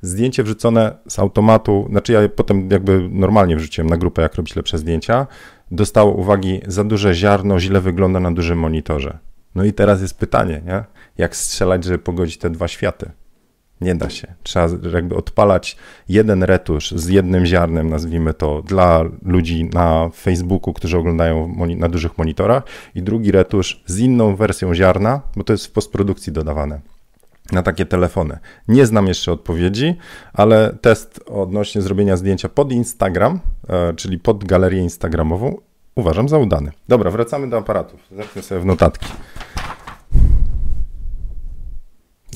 [0.02, 4.78] zdjęcie wrzucone z automatu, znaczy ja potem jakby normalnie wrzuciłem na grupę, jak robić lepsze
[4.78, 5.28] zdjęcia,
[5.72, 9.18] dostało uwagi za duże ziarno, źle wygląda na dużym monitorze.
[9.56, 10.84] No i teraz jest pytanie, nie?
[11.18, 13.12] jak strzelać, żeby pogodzić te dwa światy?
[13.82, 14.28] Nie da się.
[14.44, 15.78] Trzeba jakby odpalać
[16.10, 22.18] jeden retusz z jednym ziarnem, nazwijmy to, dla ludzi na Facebooku, którzy oglądają na dużych
[22.18, 22.64] monitorach,
[22.96, 26.82] i drugi retusz z inną wersją ziarna, bo to jest w postprodukcji dodawane
[27.52, 28.40] na takie telefony.
[28.68, 29.96] Nie znam jeszcze odpowiedzi,
[30.34, 35.58] ale test odnośnie zrobienia zdjęcia pod Instagram, e, czyli pod galerię Instagramową,
[35.96, 36.72] uważam za udany.
[36.88, 38.00] Dobra, wracamy do aparatów.
[38.12, 39.08] Zerknę sobie w notatki.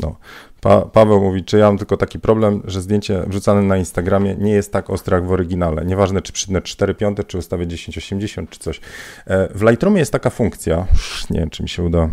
[0.02, 0.15] No.
[0.62, 4.52] Pa Paweł mówi, czy ja mam tylko taki problem, że zdjęcie wrzucane na Instagramie nie
[4.52, 5.86] jest tak ostre jak w oryginale.
[5.86, 8.82] Nieważne, czy przytnę 4,5, czy ustawię 1080, czy coś.
[9.28, 10.88] E, w Lightroomie jest taka funkcja,
[11.30, 12.10] nie wiem, czy mi się uda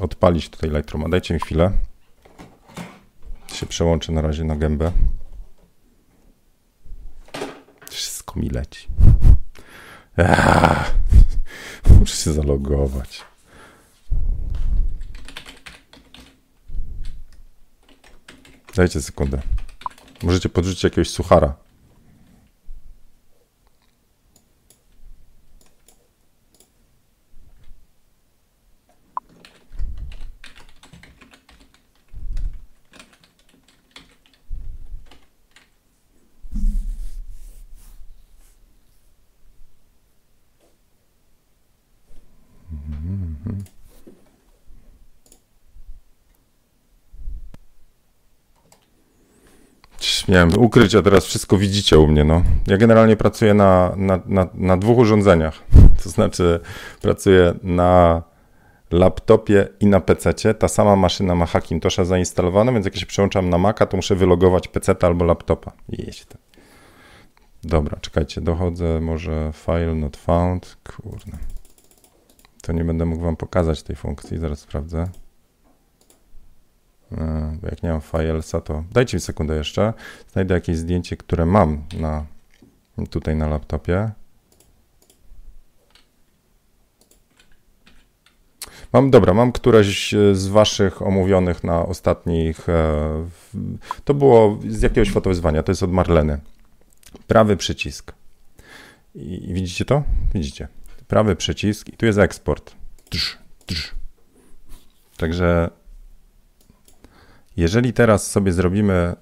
[0.00, 1.08] odpalić tutaj Lightrooma.
[1.08, 1.70] Dajcie mi chwilę
[3.54, 4.92] się przełączę na razie na gębę.
[7.90, 8.88] Wszystko mi leci.
[11.98, 13.24] muszę się zalogować.
[18.74, 19.42] Dajcie sekundę.
[20.22, 21.61] Możecie podrzucić jakiegoś suchara.
[50.32, 52.24] Miałem ukryć, a teraz wszystko widzicie u mnie.
[52.24, 52.42] No.
[52.66, 55.62] Ja generalnie pracuję na, na, na, na dwóch urządzeniach.
[56.02, 56.60] To znaczy,
[57.02, 58.22] pracuję na
[58.90, 60.54] laptopie i na PC.
[60.54, 64.68] Ta sama maszyna ma Hackintosha zainstalowane, więc jak się przełączam na Maca, to muszę wylogować
[64.68, 65.72] PC albo laptopa.
[65.88, 66.38] Jeść to.
[67.64, 70.76] Dobra, czekajcie, dochodzę, może file not found.
[70.96, 71.38] Kurde.
[72.62, 75.08] To nie będę mógł wam pokazać tej funkcji, zaraz sprawdzę.
[77.18, 79.92] E, jak nie mam filesa, to dajcie mi sekundę jeszcze.
[80.32, 82.26] Znajdę jakieś zdjęcie, które mam na,
[83.10, 84.10] tutaj na laptopie.
[88.92, 93.26] Mam, dobra, mam któreś z waszych omówionych na ostatnich, e,
[94.04, 96.40] to było z jakiegoś fotowyzwania, to jest od Marleny.
[97.26, 98.12] Prawy przycisk.
[99.14, 100.02] I widzicie to?
[100.34, 100.68] Widzicie.
[101.08, 102.74] Prawy przycisk i tu jest eksport.
[103.10, 103.94] Drz, drz.
[105.16, 105.70] Także
[107.56, 109.14] jeżeli teraz sobie zrobimy,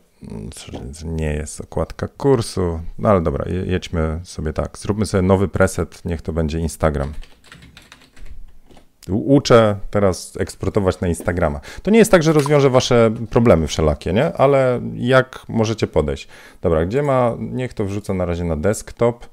[1.04, 4.78] nie jest okładka kursu, no ale dobra, jedźmy sobie tak.
[4.78, 7.12] Zróbmy sobie nowy preset, niech to będzie Instagram.
[9.08, 11.60] Uczę teraz eksportować na Instagrama.
[11.82, 14.32] To nie jest tak, że rozwiąże wasze problemy wszelakie, nie?
[14.32, 16.28] Ale jak możecie podejść?
[16.62, 19.26] Dobra, gdzie ma, niech to wrzucę na razie na desktop.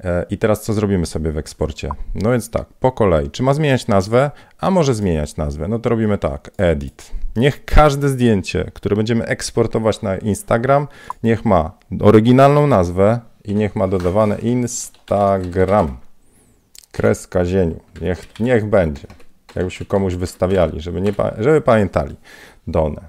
[0.00, 1.90] E, I teraz co zrobimy sobie w eksporcie?
[2.14, 3.30] No więc tak, po kolei.
[3.30, 4.30] Czy ma zmieniać nazwę?
[4.58, 5.68] A może zmieniać nazwę?
[5.68, 7.12] No to robimy tak, edit.
[7.36, 10.88] Niech każde zdjęcie, które będziemy eksportować na Instagram,
[11.22, 15.96] niech ma oryginalną nazwę i niech ma dodawane Instagram.
[16.92, 17.80] Kreska zieniu.
[18.00, 19.06] Niech, niech będzie.
[19.54, 22.16] Jakbyśmy komuś wystawiali, żeby, nie, żeby pamiętali.
[22.66, 23.00] Done.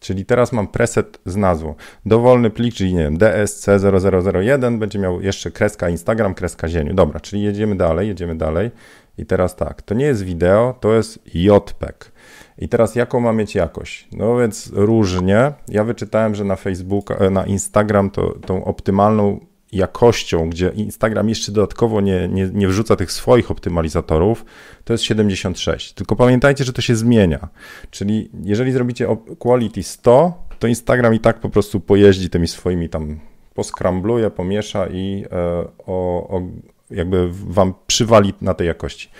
[0.00, 1.74] Czyli teraz mam preset z nazwą.
[2.06, 6.94] Dowolny plik, czyli nie wiem, DSC0001 będzie miał jeszcze kreska Instagram, kreska zieniu.
[6.94, 8.70] Dobra, czyli jedziemy dalej, jedziemy dalej.
[9.18, 12.12] I teraz tak, to nie jest wideo, to jest JPEG.
[12.58, 14.08] I teraz jaką ma mieć jakość?
[14.12, 15.52] No więc różnie.
[15.68, 19.40] Ja wyczytałem, że na Facebook, e, na Instagram to tą optymalną
[19.72, 24.44] jakością, gdzie Instagram jeszcze dodatkowo nie, nie, nie wrzuca tych swoich optymalizatorów,
[24.84, 25.92] to jest 76.
[25.92, 27.48] Tylko pamiętajcie, że to się zmienia.
[27.90, 33.20] Czyli jeżeli zrobicie quality 100, to Instagram i tak po prostu pojeździ tymi swoimi tam,
[33.54, 36.42] poskrambluje, pomiesza i e, o, o,
[36.90, 39.10] jakby wam przywali na tej jakości.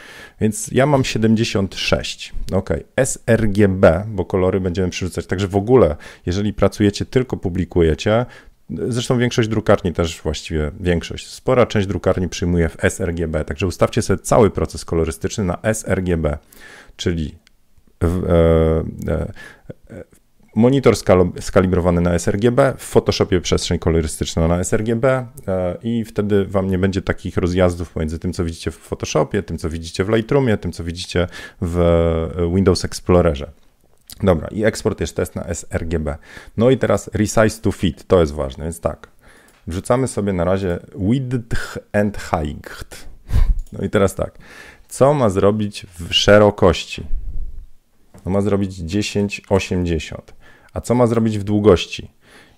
[0.40, 2.32] Więc ja mam 76.
[2.52, 2.70] Ok,
[3.04, 5.26] sRGB, bo kolory będziemy przerzucać.
[5.26, 5.96] Także w ogóle,
[6.26, 8.26] jeżeli pracujecie, tylko publikujecie,
[8.88, 14.18] Zresztą większość drukarni też właściwie, większość, spora część drukarni przyjmuje w sRGB, także ustawcie sobie
[14.18, 16.38] cały proces kolorystyczny na sRGB,
[16.96, 17.34] czyli
[18.00, 18.24] w,
[19.08, 20.04] e, e,
[20.58, 20.94] monitor
[21.40, 25.26] skalibrowany na sRGB, w Photoshopie przestrzeń kolorystyczna na sRGB e,
[25.82, 29.70] i wtedy wam nie będzie takich rozjazdów pomiędzy tym, co widzicie w Photoshopie, tym, co
[29.70, 31.26] widzicie w Lightroomie, tym, co widzicie
[31.60, 33.50] w e, Windows Explorerze.
[34.22, 36.16] Dobra, i eksport jest test na sRGB.
[36.56, 39.08] No i teraz resize to fit, to jest ważne, więc tak.
[39.66, 43.08] Wrzucamy sobie na razie width and height.
[43.72, 44.38] No i teraz tak.
[44.88, 47.06] Co ma zrobić w szerokości?
[48.26, 50.37] No ma zrobić 1080.
[50.72, 52.10] A co ma zrobić w długości?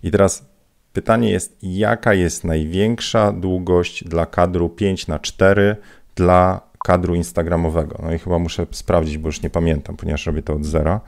[0.03, 0.45] I teraz
[0.93, 5.77] pytanie jest, jaka jest największa długość dla kadru 5 na 4
[6.15, 7.99] dla kadru instagramowego?
[8.03, 11.01] No i chyba muszę sprawdzić, bo już nie pamiętam, ponieważ robię to od zera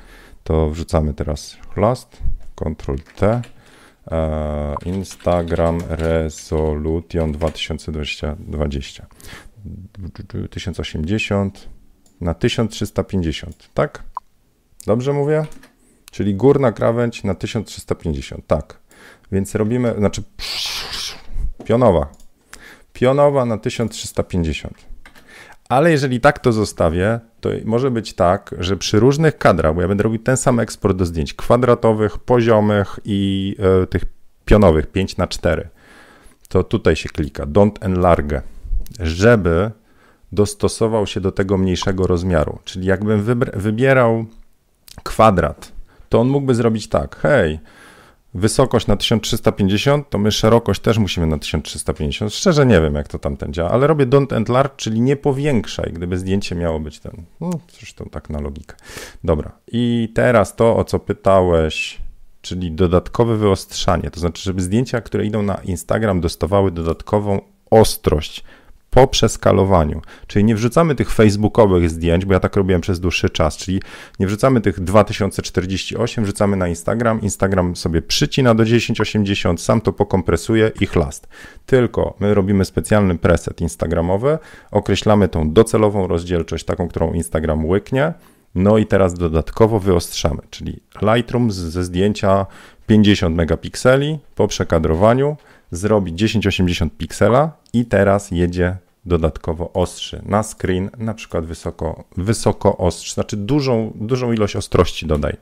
[0.45, 2.19] to wrzucamy teraz last,
[2.55, 3.43] Ctrl T,
[4.11, 9.07] e, Instagram Resolution 2020
[10.51, 11.69] 1080
[12.21, 14.03] na 1350, tak?
[14.87, 15.47] Dobrze mówię?
[16.13, 18.79] Czyli górna krawędź na 1350, tak.
[19.33, 20.23] Więc robimy, znaczy
[21.65, 22.07] pionowa.
[22.93, 24.75] Pionowa na 1350.
[25.69, 29.89] Ale jeżeli tak to zostawię, to może być tak, że przy różnych kadrach, bo ja
[29.89, 34.05] będę robił ten sam eksport do zdjęć kwadratowych, poziomych i e, tych
[34.45, 35.69] pionowych 5 na 4
[36.53, 38.43] to tutaj się klika don't enlarge,
[39.01, 39.71] żeby
[40.33, 42.59] dostosował się do tego mniejszego rozmiaru.
[42.65, 43.23] Czyli jakbym
[43.55, 44.25] wybierał
[45.03, 45.73] kwadrat,
[46.13, 47.59] to on mógłby zrobić tak, hej,
[48.35, 52.35] wysokość na 1350, to my szerokość też musimy na 1350.
[52.35, 56.19] Szczerze nie wiem, jak to tamten działa, ale robię don't enlarge, czyli nie powiększaj, gdyby
[56.19, 57.13] zdjęcie miało być ten.
[57.41, 58.77] No, zresztą tak na logikę.
[59.25, 59.53] Dobra.
[59.69, 61.99] I teraz to, o co pytałeś,
[62.43, 64.11] czyli dodatkowe wyostrzanie.
[64.11, 68.45] To znaczy, żeby zdjęcia, które idą na Instagram, dostawały dodatkową ostrość
[68.93, 70.03] po przeskalowaniu.
[70.27, 73.83] Czyli nie wrzucamy tych facebookowych zdjęć, bo ja tak robiłem przez dłuższy czas, czyli
[74.21, 80.73] nie wrzucamy tych 2048, wrzucamy na Instagram, Instagram sobie przycina do 1080, sam to pokompresuje
[80.81, 81.29] i chlast.
[81.67, 84.39] Tylko my robimy specjalny preset instagramowy,
[84.71, 88.13] określamy tą docelową rozdzielczość, taką, którą Instagram łyknie,
[88.55, 92.47] no i teraz dodatkowo wyostrzamy, czyli Lightroom ze zdjęcia
[92.87, 95.37] 50 megapikseli po przekadrowaniu
[95.71, 103.15] zrobi 1080 piksela i teraz jedzie dodatkowo ostrzy na screen, na przykład wysoko, wysoko ostrzy,
[103.15, 105.37] znaczy dużą, dużą ilość ostrości dodaj.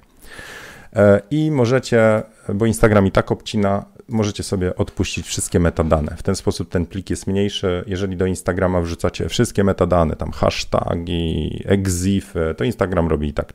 [0.93, 2.23] E, I możecie,
[2.55, 6.17] bo Instagram i tak obcina, możecie sobie odpuścić wszystkie metadane.
[6.17, 7.85] W ten sposób ten plik jest mniejszy.
[7.87, 13.53] Jeżeli do Instagrama wrzucacie wszystkie metadane, tam hashtagi, exify, to Instagram robi i tak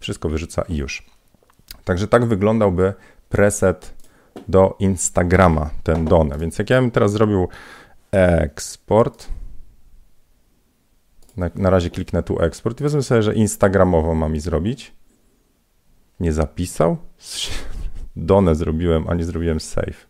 [0.00, 1.06] wszystko wyrzuca i już.
[1.84, 2.94] Także tak wyglądałby
[3.28, 3.94] preset
[4.48, 6.38] do Instagrama, ten Done.
[6.38, 7.48] Więc jak ja bym teraz zrobił
[8.10, 9.28] eksport,
[11.36, 14.92] na, na razie kliknę tu eksport i wezmę sobie, że Instagramowo ma mi zrobić.
[16.20, 16.96] Nie zapisał?
[18.16, 20.06] Done zrobiłem, a nie zrobiłem save.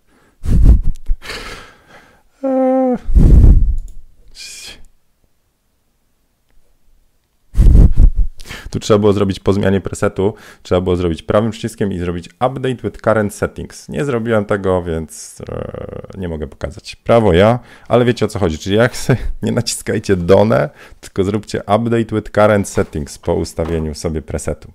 [8.70, 12.74] Tu trzeba było zrobić po zmianie presetu, trzeba było zrobić prawym przyciskiem i zrobić update
[12.74, 13.88] with current settings.
[13.88, 16.96] Nie zrobiłem tego, więc e, nie mogę pokazać.
[16.96, 18.58] Prawo ja, ale wiecie o co chodzi.
[18.58, 24.22] Czyli jak sobie, nie naciskajcie done, tylko zróbcie update with current settings po ustawieniu sobie
[24.22, 24.72] presetu.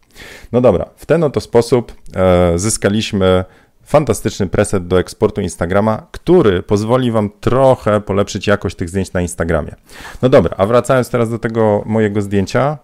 [0.52, 3.46] No dobra, w ten oto sposób e, zyskaliśmy
[3.84, 9.76] fantastyczny preset do eksportu Instagrama, który pozwoli Wam trochę polepszyć jakość tych zdjęć na Instagramie.
[10.22, 12.78] No dobra, a wracając teraz do tego mojego zdjęcia,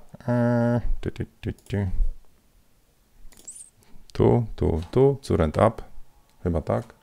[4.13, 5.83] tu, tu, tu, current up.
[6.43, 6.93] Chyba tak.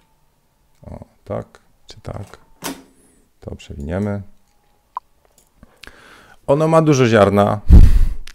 [0.82, 1.46] O, tak,
[1.86, 2.38] czy tak.
[3.40, 4.22] To przewiniemy.
[6.46, 7.60] Ono ma dużo ziarna,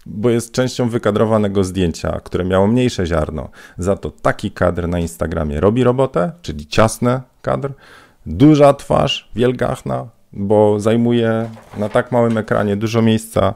[0.06, 3.50] bo jest częścią wykadrowanego zdjęcia, które miało mniejsze ziarno.
[3.78, 7.74] Za to taki kadr na Instagramie robi robotę, czyli ciasny kadr,
[8.26, 13.54] duża twarz, wielgachna, bo zajmuje na tak małym ekranie dużo miejsca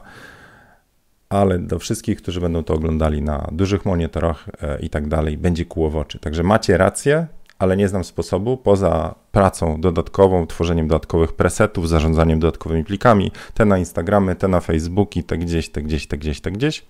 [1.28, 5.64] ale do wszystkich, którzy będą to oglądali na dużych monitorach e, i tak dalej, będzie
[5.64, 6.18] kłuło oczy.
[6.18, 7.26] Także macie rację,
[7.58, 13.78] ale nie znam sposobu poza pracą dodatkową, tworzeniem dodatkowych presetów, zarządzaniem dodatkowymi plikami, te na
[13.78, 16.86] Instagramy, te na Facebooki, te gdzieś, te gdzieś, te gdzieś, te gdzieś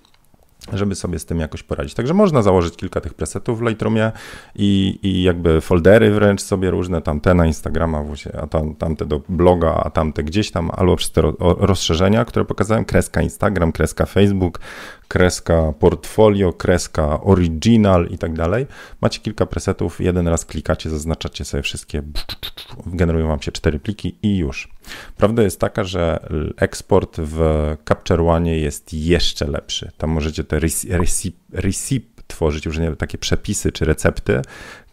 [0.72, 1.94] żeby sobie z tym jakoś poradzić.
[1.94, 4.12] Także można założyć kilka tych presetów w Lightroomie
[4.54, 8.04] i, i jakby foldery wręcz sobie różne, tam te na Instagrama,
[8.42, 12.84] a tam, tamte do bloga, a tamte gdzieś tam, albo przez te rozszerzenia, które pokazałem,
[12.84, 14.60] kreska Instagram, kreska Facebook,
[15.08, 18.66] kreska portfolio, kreska original i tak dalej.
[19.00, 22.02] Macie kilka presetów, jeden raz klikacie, zaznaczacie sobie wszystkie,
[22.86, 24.68] generują wam się cztery pliki i już.
[25.16, 27.40] Prawda jest taka, że eksport w
[27.88, 29.90] Capture One jest jeszcze lepszy.
[29.98, 30.60] Tam możecie te
[31.52, 34.42] receipt tworzyć, już nie takie przepisy czy recepty,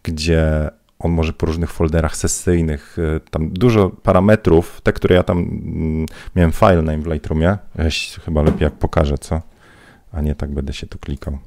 [0.02, 5.38] gdzie on może po różnych folderach sesyjnych, y, tam dużo parametrów, te, które ja tam
[5.38, 7.58] mm, miałem file name w Lightroomie,
[8.24, 9.53] chyba lepiej jak pokażę, co?
[10.14, 11.38] A nie tak będę się tu klikał.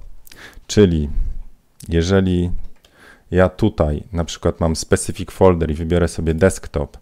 [0.68, 1.10] Czyli
[1.90, 2.52] jeżeli
[3.32, 6.98] ja tutaj na przykład mam specific folder i wybiorę sobie desktop,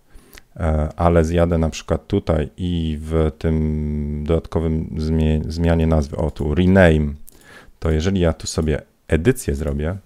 [0.55, 4.95] e, ale zjadę na przykład tutaj i w tym dodatkowym
[5.47, 7.13] zmianie nazwy, o tu rename,
[7.79, 9.97] to jeżeli ja tu sobie edycję zrobię,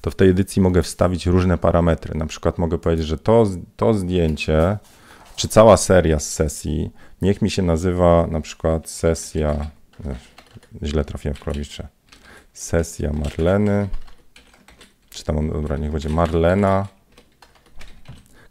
[0.00, 2.18] to w tej edycji mogę wstawić różne parametry.
[2.18, 4.78] Na przykład mogę powiedzieć, że to, to zdjęcie,
[5.36, 6.90] czy cała seria z sesji,
[7.22, 9.70] niech mi się nazywa na przykład sesja,
[10.82, 11.88] źle trafiłem w klawisze,
[12.52, 13.88] sesja Marleny,
[15.10, 16.86] czy tam, dobra, niech będzie Marlena,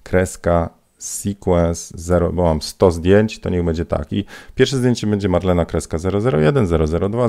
[0.04, 4.14] kreska, sequence 0, bo mam 100 zdjęć, to niech będzie tak.
[4.14, 5.98] I pierwsze zdjęcie będzie Marlena kreska
[6.34, 6.68] 001,
[7.12, 7.28] 002,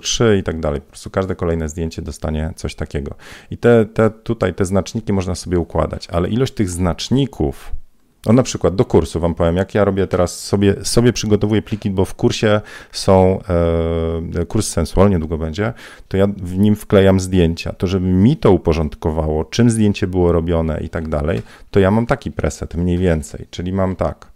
[0.00, 0.80] 003 i tak dalej.
[0.80, 3.14] Po prostu każde kolejne zdjęcie dostanie coś takiego.
[3.50, 7.72] I te, te tutaj te znaczniki można sobie układać, ale ilość tych znaczników
[8.26, 11.90] no na przykład do kursu wam powiem, jak ja robię teraz sobie, sobie przygotowuję pliki,
[11.90, 12.60] bo w kursie
[12.92, 13.38] są,
[14.40, 15.72] e, kurs Sensual niedługo będzie,
[16.08, 17.72] to ja w nim wklejam zdjęcia.
[17.72, 22.06] To żeby mi to uporządkowało, czym zdjęcie było robione i tak dalej, to ja mam
[22.06, 24.34] taki preset mniej więcej, czyli mam tak.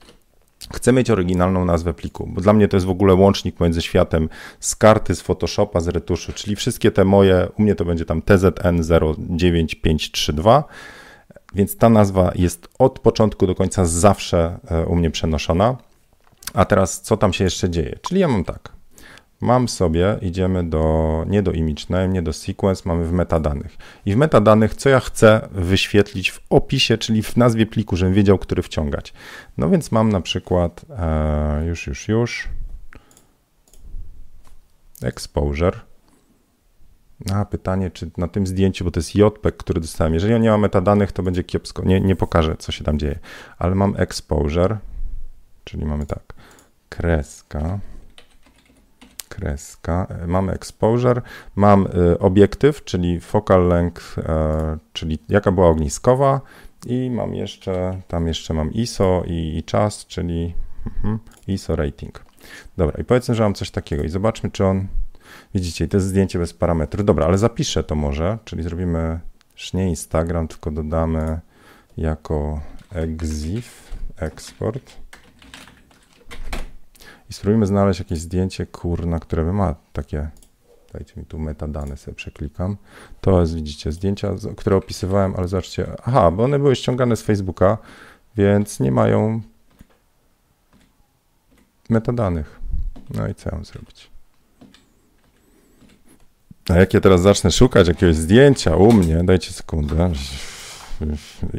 [0.75, 4.29] Chcę mieć oryginalną nazwę pliku, bo dla mnie to jest w ogóle łącznik między światem
[4.61, 8.21] z karty, z Photoshopa, z retuszu, czyli wszystkie te moje, u mnie to będzie tam
[8.21, 10.63] TZN09532,
[11.59, 15.77] więc ta nazwa jest od początku do końca zawsze e, u mnie przenoszona.
[16.55, 17.99] A teraz co tam się jeszcze dzieje?
[18.03, 18.73] Czyli ja mam tak.
[19.41, 23.77] mam sobie, idziemy do, nie do image nie do sequence, mamy w metadanych.
[24.07, 28.39] I w metadanych, co ja chcę wyświetlić w opisie, czyli w nazwie pliku, żebym wiedział,
[28.39, 29.13] który wciągać.
[29.57, 32.49] No więc mam na przykład, e, już, już, już,
[35.03, 35.81] exposure.
[37.33, 40.15] A pytanie, czy na tym zdjęciu, bo to jest JPEG, który dostałem.
[40.15, 41.85] Jeżeli on nie ma metadanych, to będzie kiepsko.
[41.85, 43.19] Nie, nie pokażę, co się tam dzieje.
[43.59, 44.79] Ale mam exposure,
[45.65, 46.35] czyli mamy tak,
[46.89, 47.79] kreska
[49.39, 50.07] kreska.
[50.27, 51.23] Mamy exposure,
[51.57, 56.41] mam y, obiektyw, czyli focal length, e, czyli jaka była ogniskowa
[56.87, 60.55] i mam jeszcze, tam jeszcze mam ISO i, i czas, czyli
[60.87, 62.25] mhm, ISO rating.
[62.77, 64.87] Dobra, i powiedzmy, że mam coś takiego i zobaczmy, czy on,
[65.55, 67.05] widzicie, to jest zdjęcie bez parametrów.
[67.07, 69.21] Dobra, ale zapiszę to może, czyli zrobimy
[69.53, 71.41] już nie Instagram, tylko dodamy
[71.97, 72.61] jako
[72.93, 74.93] exif, export
[77.31, 80.31] i spróbujmy znaleźć jakieś zdjęcie, kurna, które by ma takie,
[80.93, 82.77] dajcie mi tu metadane, sobie przeklikam.
[83.21, 87.79] To jest, widzicie, zdjęcia, które opisywałem, ale zobaczcie, aha, bo one były ściągane z Facebooka,
[88.37, 89.41] więc nie mają
[91.91, 92.61] metadanych.
[93.11, 94.11] No i co ja mam zrobić?
[96.69, 100.13] A jak ja teraz zacznę szukać jakiegoś zdjęcia u mnie, dajcie sekundę.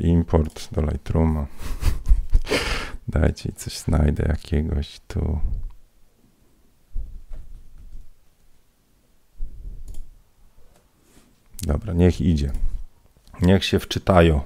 [0.01, 1.47] Import do Lightrooma.
[3.07, 5.39] Dajcie coś znajdę jakiegoś tu.
[11.61, 12.51] Dobra, niech idzie.
[13.41, 14.41] Niech się wczytają.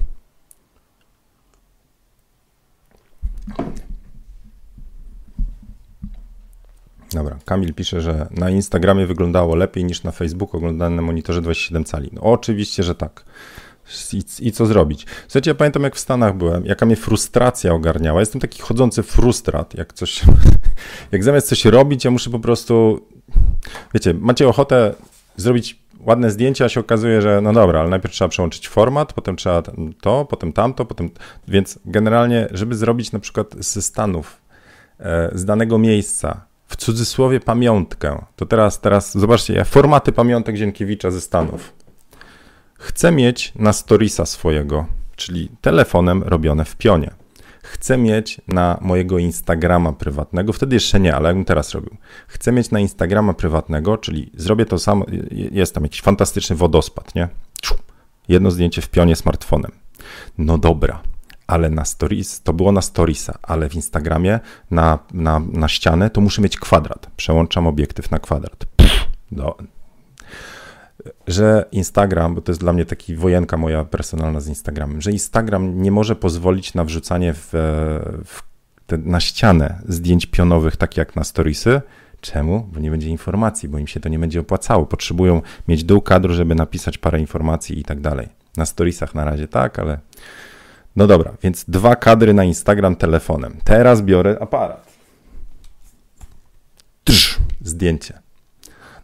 [7.14, 11.84] Dobra, Kamil pisze, że na Instagramie wyglądało lepiej niż na Facebooku oglądane na monitorze 27
[11.84, 12.10] cali.
[12.12, 13.24] No, oczywiście, że tak.
[14.12, 15.06] I, I, co zrobić?
[15.22, 18.20] Słuchajcie, ja pamiętam jak w Stanach byłem, jaka mnie frustracja ogarniała.
[18.20, 20.22] Jestem taki chodzący frustrat, jak coś,
[21.12, 23.06] jak zamiast coś robić, ja muszę po prostu,
[23.94, 24.94] wiecie, macie ochotę
[25.36, 29.36] zrobić ładne zdjęcia, a się okazuje, że no dobra, ale najpierw trzeba przełączyć format, potem
[29.36, 29.62] trzeba
[30.00, 31.10] to, potem tamto, potem,
[31.48, 34.40] więc generalnie, żeby zrobić na przykład ze Stanów,
[35.00, 41.20] e, z danego miejsca, w cudzysłowie pamiątkę, to teraz, teraz zobaczcie, formaty pamiątek Zienkiewicza ze
[41.20, 41.72] Stanów
[42.78, 47.10] Chcę mieć na storiesa swojego, czyli telefonem robione w pionie.
[47.62, 51.96] Chcę mieć na mojego Instagrama prywatnego, wtedy jeszcze nie, ale jakbym teraz robił.
[52.26, 57.28] Chcę mieć na Instagrama prywatnego, czyli zrobię to samo, jest tam jakiś fantastyczny wodospad, nie?
[58.28, 59.72] Jedno zdjęcie w pionie smartfonem.
[60.38, 61.02] No dobra,
[61.46, 64.40] ale na stories, to było na storiesa, ale w Instagramie
[64.70, 67.10] na, na, na ścianę to muszę mieć kwadrat.
[67.16, 68.64] Przełączam obiektyw na kwadrat.
[68.76, 69.54] Pff, no,
[71.26, 75.82] że Instagram, bo to jest dla mnie taki wojenka moja personalna z Instagramem, że Instagram
[75.82, 77.48] nie może pozwolić na wrzucanie w,
[78.24, 78.42] w
[78.86, 81.80] te, na ścianę zdjęć pionowych, tak jak na storiesy.
[82.20, 82.68] Czemu?
[82.72, 84.86] Bo nie będzie informacji, bo im się to nie będzie opłacało.
[84.86, 88.28] Potrzebują mieć dół kadru, żeby napisać parę informacji i tak dalej.
[88.56, 89.98] Na storiesach na razie tak, ale
[90.96, 93.56] no dobra, więc dwa kadry na Instagram telefonem.
[93.64, 94.94] Teraz biorę aparat.
[97.04, 98.18] Trz, zdjęcie.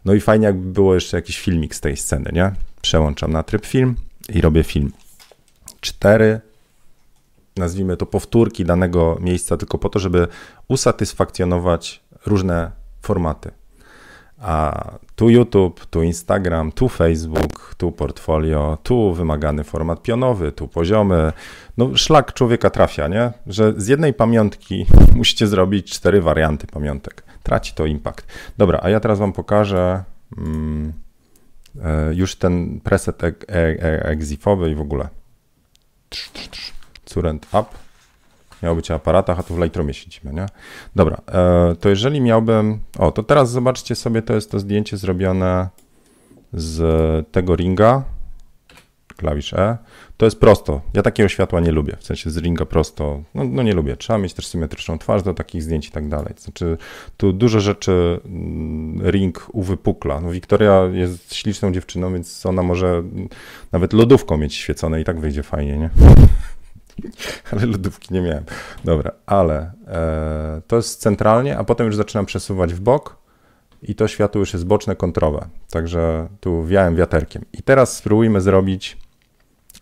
[0.05, 2.51] No i fajnie, jakby było jeszcze jakiś filmik z tej sceny, nie?
[2.81, 3.95] Przełączam na tryb film
[4.29, 4.91] i robię film.
[5.81, 6.41] Cztery,
[7.57, 10.27] nazwijmy to powtórki danego miejsca, tylko po to, żeby
[10.67, 12.71] usatysfakcjonować różne
[13.01, 13.51] formaty.
[14.41, 14.83] A
[15.15, 21.33] tu YouTube, tu Instagram, tu Facebook, tu portfolio, tu wymagany format pionowy, tu poziomy.
[21.77, 23.31] No szlak człowieka trafia, nie?
[23.47, 24.85] Że z jednej pamiątki
[25.15, 28.27] musicie zrobić cztery warianty pamiątek traci to impact.
[28.57, 30.03] Dobra, a ja teraz Wam pokażę
[30.37, 30.93] mm,
[31.81, 35.09] e, już ten preset e, e, exifowy i w ogóle.
[37.05, 37.65] Current up.
[38.63, 40.45] Miał być o aparatach, a tu w Lightroomie siedzimy, nie?
[40.95, 41.21] Dobra,
[41.79, 42.79] to jeżeli miałbym...
[42.99, 45.69] O, to teraz zobaczcie sobie, to jest to zdjęcie zrobione
[46.53, 46.81] z
[47.31, 48.03] tego ringa,
[49.21, 49.77] klawisz E.
[50.17, 50.81] To jest prosto.
[50.93, 53.97] Ja takiego światła nie lubię, w sensie z ringa prosto, no, no nie lubię.
[53.97, 56.33] Trzeba mieć też symetryczną twarz do takich zdjęć i tak dalej.
[56.37, 56.77] Znaczy,
[57.17, 60.19] tu dużo rzeczy mm, ring uwypukla.
[60.21, 63.03] No, Wiktoria jest śliczną dziewczyną, więc ona może
[63.71, 65.89] nawet lodówką mieć świecone i tak wyjdzie fajnie, nie?
[67.51, 68.43] ale lodówki nie miałem.
[68.83, 73.17] Dobra, ale e, to jest centralnie, a potem już zaczynam przesuwać w bok
[73.81, 75.47] i to światło już jest boczne, kontrowe.
[75.71, 77.45] Także tu wiałem wiaterkiem.
[77.53, 78.97] I teraz spróbujmy zrobić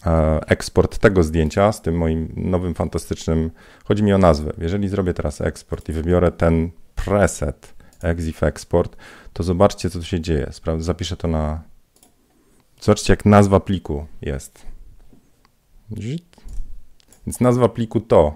[0.06, 3.52] E, eksport tego zdjęcia z tym moim nowym fantastycznym,
[3.86, 4.54] chodzi mi o nazwę.
[4.58, 8.98] Jeżeli zrobię teraz eksport i wybiorę ten preset Exif Export,
[9.34, 10.52] to zobaczcie, co tu się dzieje.
[10.78, 11.64] Zapiszę to na.
[12.82, 14.66] Zobaczcie, jak nazwa pliku jest.
[17.30, 18.36] Więc nazwa pliku to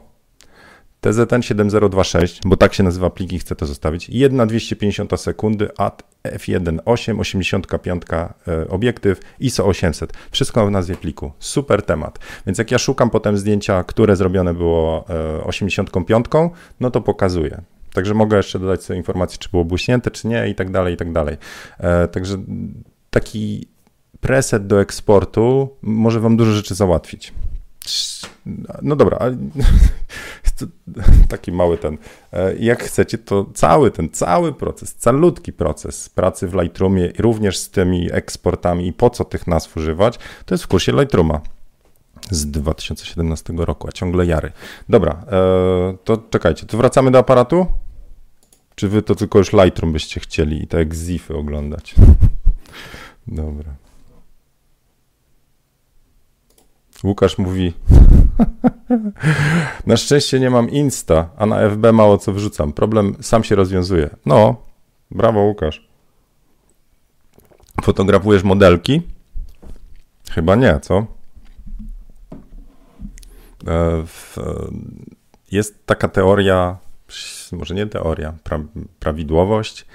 [1.01, 4.09] TZN7026, bo tak się nazywa plik i chcę to zostawić.
[4.09, 10.13] 1 250 sekundy, at f1.8, 85 e, obiektyw, ISO 800.
[10.31, 11.31] Wszystko w nazwie pliku.
[11.39, 12.19] Super temat.
[12.45, 15.05] Więc jak ja szukam potem zdjęcia, które zrobione było
[15.43, 17.61] 85, e, no to pokazuję.
[17.93, 20.97] Także mogę jeszcze dodać sobie informację, czy było błyśnięte, czy nie i tak dalej, i
[20.97, 21.37] tak dalej.
[21.79, 22.37] E, także
[23.09, 23.67] taki
[24.21, 27.33] preset do eksportu może wam dużo rzeczy załatwić.
[28.81, 29.19] No dobra,
[31.29, 31.97] taki mały ten.
[32.33, 37.69] E, jak chcecie, to cały ten, cały proces, calutki proces pracy w Lightroomie, również z
[37.69, 41.41] tymi eksportami i po co tych nazw używać, to jest w kursie Lightrooma
[42.31, 44.51] z 2017 roku, a ciągle jary.
[44.89, 47.65] Dobra, e, to czekajcie, to wracamy do aparatu?
[48.75, 51.95] Czy wy to tylko już Lightroom byście chcieli i tak Zify oglądać?
[53.27, 53.82] Dobra.
[57.03, 57.73] Łukasz mówi:
[59.87, 62.73] Na szczęście nie mam Insta, a na FB mało co wrzucam.
[62.73, 64.09] Problem sam się rozwiązuje.
[64.25, 64.55] No,
[65.11, 65.87] brawo Łukasz.
[67.83, 69.01] Fotografujesz modelki?
[70.31, 71.05] Chyba nie, co?
[73.67, 74.03] E,
[75.51, 76.77] jest taka teoria,
[77.51, 78.59] może nie teoria, pra,
[78.99, 79.85] prawidłowość,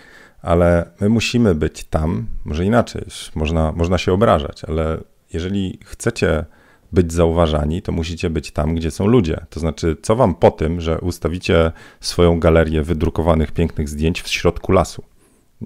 [0.43, 3.05] ale my musimy być tam, może inaczej,
[3.35, 4.99] można, można się obrażać, ale
[5.33, 6.45] jeżeli chcecie
[6.93, 9.47] być zauważani, to musicie być tam, gdzie są ludzie.
[9.51, 14.73] To znaczy, co wam po tym, że ustawicie swoją galerię wydrukowanych pięknych zdjęć w środku
[14.73, 15.03] lasu?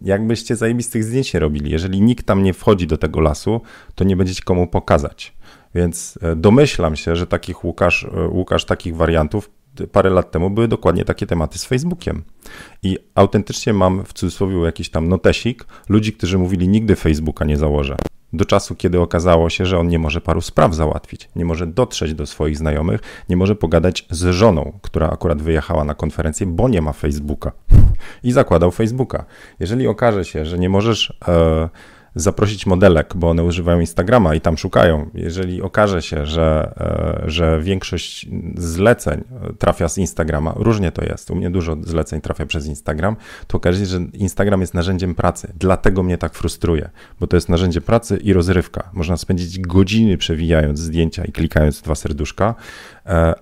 [0.03, 3.61] Jakbyście zajebistych zdjęć nie robili, jeżeli nikt tam nie wchodzi do tego lasu,
[3.95, 5.33] to nie będziecie komu pokazać.
[5.75, 9.51] Więc e, domyślam się, że takich Łukasz, e, Łukasz takich wariantów
[9.93, 12.23] parę lat temu były dokładnie takie tematy z Facebookiem.
[12.83, 17.97] I autentycznie mam w cudzysłowie jakiś tam notesik ludzi, którzy mówili nigdy Facebooka nie założę
[18.33, 22.15] do czasu, kiedy okazało się, że on nie może paru spraw załatwić, nie może dotrzeć
[22.15, 26.83] do swoich znajomych, nie może pogadać z żoną, która akurat wyjechała na konferencję, bo nie
[26.83, 27.53] ma Facebooka.
[28.23, 29.25] I zakładał Facebooka.
[29.61, 31.19] Jeżeli okaże się, że nie możesz.
[31.29, 31.69] E,
[32.15, 35.11] zaprosić modelek, bo one używają Instagrama i tam szukają.
[35.15, 36.75] Jeżeli okaże się, że,
[37.27, 39.25] e, że większość zleceń
[39.59, 43.79] trafia z Instagrama, różnie to jest, u mnie dużo zleceń trafia przez Instagram, to okaże
[43.79, 45.53] się, że Instagram jest narzędziem pracy.
[45.59, 46.91] Dlatego mnie tak frustruje,
[47.21, 48.91] bo to jest narzędzie pracy i rozrywka.
[48.93, 52.55] Można spędzić godziny przewijając zdjęcia i klikając dwa serduszka,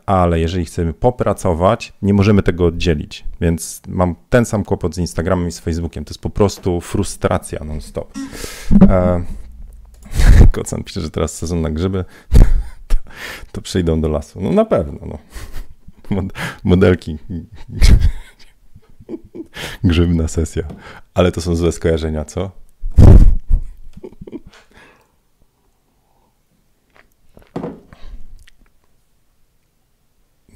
[0.07, 3.25] ale jeżeli chcemy popracować, nie możemy tego oddzielić.
[3.41, 6.05] Więc mam ten sam kłopot z Instagramem i z Facebookiem.
[6.05, 8.13] To jest po prostu frustracja non-stop.
[8.89, 9.25] E,
[10.53, 12.05] Kocan pisze, że teraz sezon na grzyby,
[12.89, 12.97] to,
[13.53, 14.41] to przyjdą do lasu.
[14.41, 14.99] No na pewno.
[15.07, 15.19] No.
[16.65, 17.19] Modelki.
[19.85, 20.63] Grzybna sesja.
[21.15, 22.51] Ale to są złe skojarzenia, co?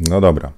[0.00, 0.52] No dobra.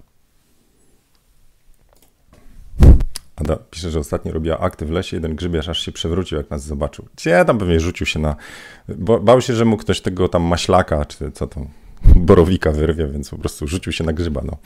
[3.36, 6.64] Ada pisze, że ostatnio robiła akty w lesie, jeden grzybiarz aż się przewrócił, jak nas
[6.64, 7.04] zobaczył.
[7.16, 8.36] Gdzie tam pewnie rzucił się na...
[9.22, 11.66] Bał się, że mu ktoś tego tam maślaka, czy co to,
[12.30, 14.56] borowika wyrwie, więc po prostu rzucił się na grzyba, no.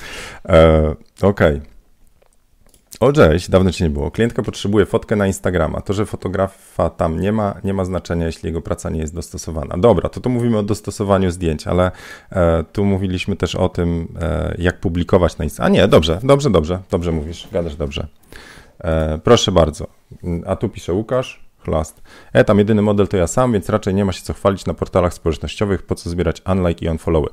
[0.49, 0.91] E,
[1.23, 1.57] Okej.
[1.57, 1.80] Okay.
[3.01, 4.11] O, cześć, dawno cię nie było.
[4.11, 5.81] Klientka potrzebuje fotkę na Instagrama.
[5.81, 9.77] To, że fotografa tam nie ma, nie ma znaczenia, jeśli jego praca nie jest dostosowana.
[9.79, 11.91] Dobra, to tu mówimy o dostosowaniu zdjęć, ale
[12.33, 15.79] e, tu mówiliśmy też o tym, e, jak publikować na Instagramie.
[15.79, 18.07] A nie, dobrze, dobrze, dobrze, dobrze mówisz, gadasz dobrze.
[18.79, 19.87] E, proszę bardzo.
[20.47, 21.50] A tu pisze Łukasz.
[21.65, 22.03] Chlast.
[22.33, 24.75] E, tam jedyny model to ja sam, więc raczej nie ma się co chwalić na
[24.75, 27.29] portalach społecznościowych, po co zbierać unlike i unfollowy.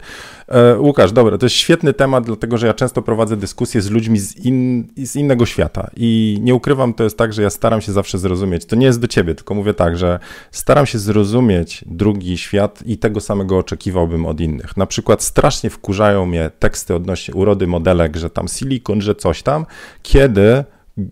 [0.48, 4.20] E, Łukasz, dobra, to jest świetny temat, dlatego że ja często prowadzę dyskusje z ludźmi
[4.20, 7.92] z, in, z innego świata i nie ukrywam, to jest tak, że ja staram się
[7.92, 10.20] zawsze zrozumieć, to nie jest do ciebie, tylko mówię tak, że
[10.52, 14.78] staram się zrozumieć drugi świat i tego samego oczekiwałbym od innych.
[14.78, 19.66] Na przykład strasznie wkurzają mnie teksty odnośnie urody modelek, że tam silikon, że coś tam,
[20.04, 20.64] kiedy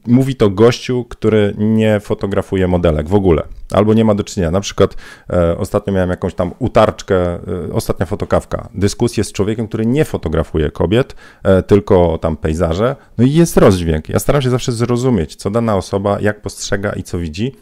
[0.07, 4.51] mówi to gościu, który nie fotografuje modelek w ogóle, albo nie ma do czynienia.
[4.51, 4.95] Na przykład
[5.29, 7.39] e, ostatnio miałem jakąś tam utarczkę, e,
[7.73, 13.33] ostatnia fotokawka, dyskusję z człowiekiem, który nie fotografuje kobiet, e, tylko tam pejzaże, no i
[13.33, 14.09] jest rozdźwięk.
[14.09, 17.55] Ja staram się zawsze zrozumieć, co dana osoba, jak postrzega i co widzi,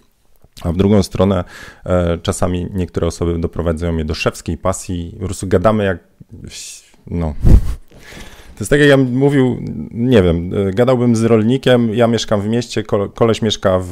[0.62, 1.44] a w drugą stronę
[1.86, 5.98] e, czasami niektóre osoby doprowadzają mnie do szewskiej pasji, po prostu gadamy jak,
[7.08, 7.34] no...
[8.64, 9.58] Jest tak, jak ja mówił,
[9.92, 12.84] nie wiem, gadałbym z rolnikiem, ja mieszkam w mieście,
[13.14, 13.86] koleś mieszka w,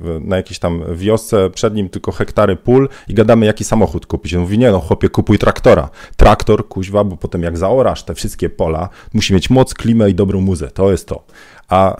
[0.00, 4.34] w, na jakiejś tam wiosce, przed nim tylko hektary pól i gadamy, jaki samochód kupić.
[4.34, 5.90] On mówi, nie no, chłopie, kupuj traktora.
[6.16, 10.40] Traktor, kuźwa, bo potem jak zaorasz te wszystkie pola, musi mieć moc, klimę i dobrą
[10.40, 10.68] muzę.
[10.68, 11.24] To jest to.
[11.68, 11.96] A,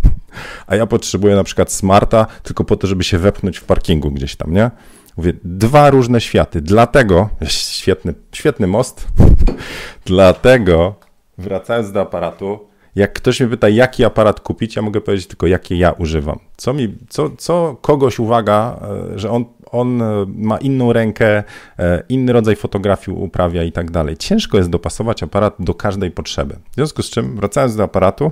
[0.66, 4.36] a ja potrzebuję na przykład smarta tylko po to, żeby się wepchnąć w parkingu gdzieś
[4.36, 4.70] tam, nie?
[5.16, 6.60] Mówię, dwa różne światy.
[6.60, 9.08] Dlatego, świetny, świetny most,
[10.04, 11.05] dlatego
[11.38, 12.58] wracając do aparatu,
[12.96, 16.38] jak ktoś mnie pyta, jaki aparat kupić, ja mogę powiedzieć tylko, jakie ja używam.
[16.56, 18.80] Co, mi, co, co kogoś uwaga,
[19.14, 21.42] e, że on, on e, ma inną rękę,
[21.78, 24.16] e, inny rodzaj fotografii uprawia i tak dalej.
[24.16, 26.56] Ciężko jest dopasować aparat do każdej potrzeby.
[26.70, 28.30] W związku z czym, wracając do aparatu,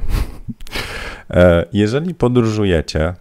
[1.73, 3.15] jeżeli podróżujecie,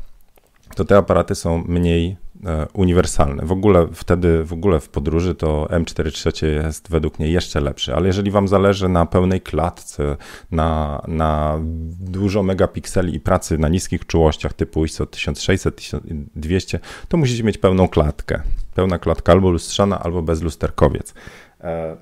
[0.75, 3.45] to te aparaty są mniej E, uniwersalne.
[3.45, 8.07] W ogóle wtedy, w ogóle w podróży to M43 jest według mnie jeszcze lepszy, ale
[8.07, 10.17] jeżeli wam zależy na pełnej klatce,
[10.51, 11.59] na, na
[11.99, 17.87] dużo megapikseli i pracy na niskich czułościach typu ISO 1600, 1200, to musicie mieć pełną
[17.87, 18.41] klatkę.
[18.75, 21.13] Pełna klatka albo lustrzana, albo bezlusterkowiec.
[21.61, 21.97] E,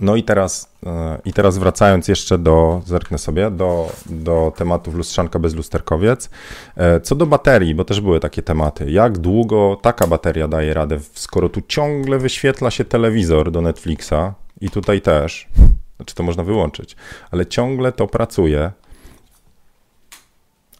[0.00, 5.38] no i teraz, e, i teraz wracając jeszcze do, zerknę sobie, do, do tematów lustrzanka
[5.38, 6.30] bez lusterkowiec.
[6.76, 8.90] E, co do baterii, bo też były takie tematy.
[8.90, 14.70] Jak długo taka bateria daje radę, skoro tu ciągle wyświetla się telewizor do Netflixa i
[14.70, 15.48] tutaj też,
[15.96, 16.96] znaczy to można wyłączyć,
[17.30, 18.72] ale ciągle to pracuje,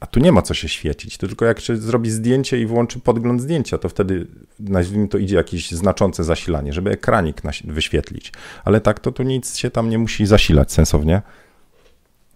[0.00, 3.00] a tu nie ma co się świecić, to tylko jak się zrobi zdjęcie i włączy
[3.00, 4.26] podgląd zdjęcia, to wtedy
[4.60, 8.32] nazwijmy to idzie jakieś znaczące zasilanie, żeby ekranik wyświetlić.
[8.64, 11.22] Ale tak to tu nic się tam nie musi zasilać sensownie.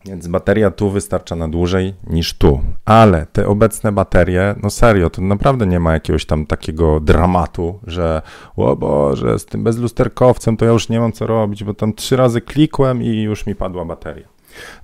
[0.05, 2.61] Więc bateria tu wystarcza na dłużej niż tu.
[2.85, 8.23] Ale te obecne baterie, no serio, to naprawdę nie ma jakiegoś tam takiego dramatu, że
[8.57, 12.17] o Boże, z tym bezlusterkowcem to ja już nie mam co robić, bo tam trzy
[12.17, 14.29] razy klikłem i już mi padła bateria.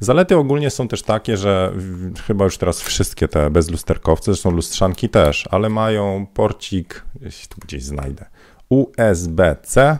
[0.01, 1.73] Zalety ogólnie są też takie, że
[2.27, 7.83] chyba już teraz wszystkie te bezlusterkowce, zresztą lustrzanki też, ale mają porcik, jeśli tu gdzieś
[7.83, 8.27] znajdę,
[8.69, 9.97] USB-C.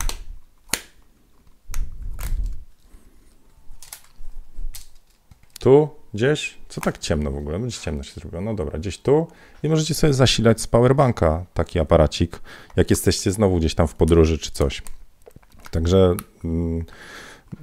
[5.59, 5.89] Tu?
[6.13, 9.27] Gdzieś, co tak ciemno w ogóle, będzie ciemno się zrobiło, no dobra, gdzieś tu.
[9.63, 12.39] I możecie sobie zasilać z powerbanka taki aparacik,
[12.75, 14.81] jak jesteście znowu gdzieś tam w podróży czy coś.
[15.71, 16.15] Także...
[16.43, 16.85] Mm,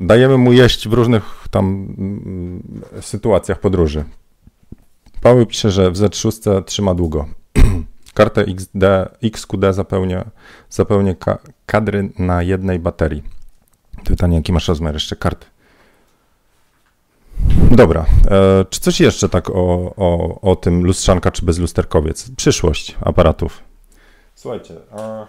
[0.00, 4.04] dajemy mu jeść w różnych tam mm, sytuacjach podróży.
[5.20, 7.26] Paweł pisze, że w Z6 trzyma długo.
[8.14, 8.84] Kartę XD,
[9.22, 10.24] XQD zapełnia,
[10.70, 11.14] zapełnia
[11.66, 13.22] kadry na jednej baterii.
[14.04, 15.46] Pytanie, jaki masz rozmiar jeszcze karty?
[17.70, 22.30] Dobra, e, czy coś jeszcze tak o, o, o tym lustrzanka czy bezlusterkowiec?
[22.36, 23.62] Przyszłość aparatów.
[24.34, 25.26] Słuchajcie, a...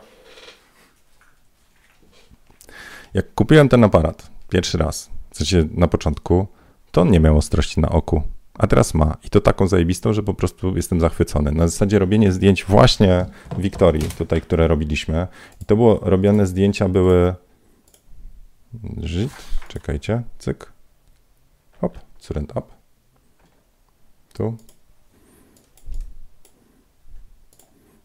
[3.13, 6.47] jak kupiłem ten aparat, pierwszy raz, w sensie na początku,
[6.91, 8.23] to on nie miał ostrości na oku,
[8.57, 9.17] a teraz ma.
[9.23, 11.51] I to taką zajebistą, że po prostu jestem zachwycony.
[11.51, 13.25] Na zasadzie robienie zdjęć właśnie
[13.57, 15.27] Wiktorii, tutaj, które robiliśmy.
[15.61, 17.33] I to było, robione zdjęcia były...
[18.97, 19.31] Żyt,
[19.67, 20.71] czekajcie, cyk.
[21.81, 22.61] Hop, surrend up.
[24.33, 24.57] Tu.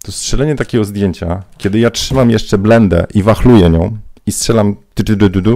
[0.02, 3.98] To strzelenie takiego zdjęcia, kiedy ja trzymam jeszcze blendę i wachluję nią,
[4.30, 4.76] i strzelam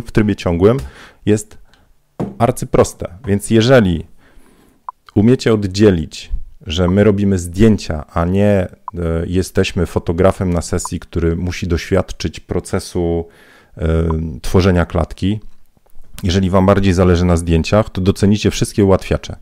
[0.06, 0.76] w trybie ciągłym,
[1.26, 1.58] jest
[2.38, 3.14] arcyproste.
[3.26, 4.04] Więc jeżeli
[5.14, 6.30] umiecie oddzielić,
[6.66, 8.68] że my robimy zdjęcia, a nie e,
[9.26, 13.28] jesteśmy fotografem na sesji, który musi doświadczyć procesu
[13.76, 14.08] e,
[14.42, 15.40] tworzenia klatki,
[16.22, 19.36] jeżeli Wam bardziej zależy na zdjęciach, to docenicie wszystkie ułatwiacze.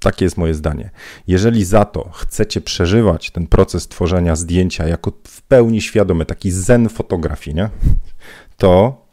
[0.00, 0.90] Takie jest moje zdanie.
[1.26, 6.88] Jeżeli za to chcecie przeżywać ten proces tworzenia zdjęcia jako w pełni świadomy, taki zen
[6.88, 7.68] fotografii, nie?
[8.56, 9.04] To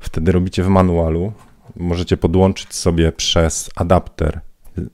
[0.00, 1.32] wtedy robicie w manualu.
[1.76, 4.40] Możecie podłączyć sobie przez adapter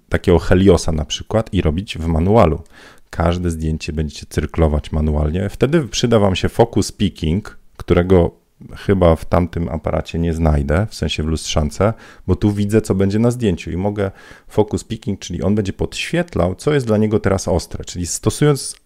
[0.08, 2.62] takiego Heliosa na przykład i robić w manualu.
[3.10, 5.48] Każde zdjęcie będziecie cyrklować manualnie.
[5.48, 8.42] Wtedy przyda Wam się focus picking, którego
[8.76, 11.92] chyba w tamtym aparacie nie znajdę, w sensie w lustrzance,
[12.26, 14.10] bo tu widzę, co będzie na zdjęciu i mogę
[14.48, 18.76] focus picking, czyli on będzie podświetlał, co jest dla niego teraz ostre, czyli stosując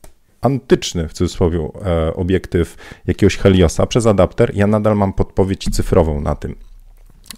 [0.47, 2.77] antyczny, w cudzysłowie, e, obiektyw
[3.07, 6.55] jakiegoś Heliosa przez adapter, ja nadal mam podpowiedź cyfrową na tym.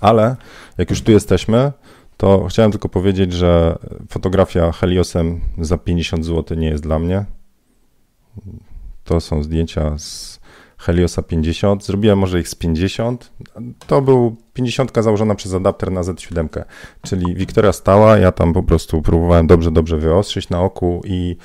[0.01, 0.37] Ale
[0.79, 1.73] jak już tu jesteśmy,
[2.17, 3.79] to chciałem tylko powiedzieć, że
[4.09, 7.25] fotografia Heliosem za 50 zł nie jest dla mnie.
[9.05, 10.41] To są zdjęcia z
[10.79, 11.85] Heliosa 50.
[11.85, 13.33] Zrobiłem może ich z 50.
[13.87, 16.65] To był 50 założona przez adapter na Z7,
[17.03, 21.37] czyli Wiktoria stała, ja tam po prostu próbowałem dobrze, dobrze wyostrzyć na oku i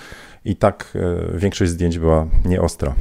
[0.45, 2.95] i tak e, większość zdjęć była nieostra.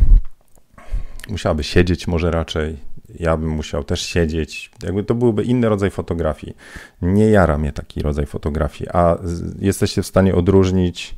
[1.29, 2.79] Musiałaby siedzieć może raczej,
[3.21, 4.71] ja bym musiał też siedzieć.
[4.83, 6.57] Jakby to byłby inny rodzaj fotografii.
[7.03, 9.19] Nie jara mnie taki rodzaj fotografii, a
[9.59, 11.15] jesteście w stanie odróżnić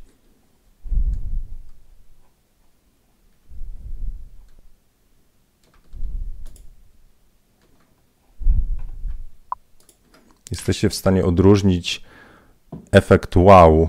[10.50, 12.04] jesteście w stanie odróżnić
[12.92, 13.88] efekt wow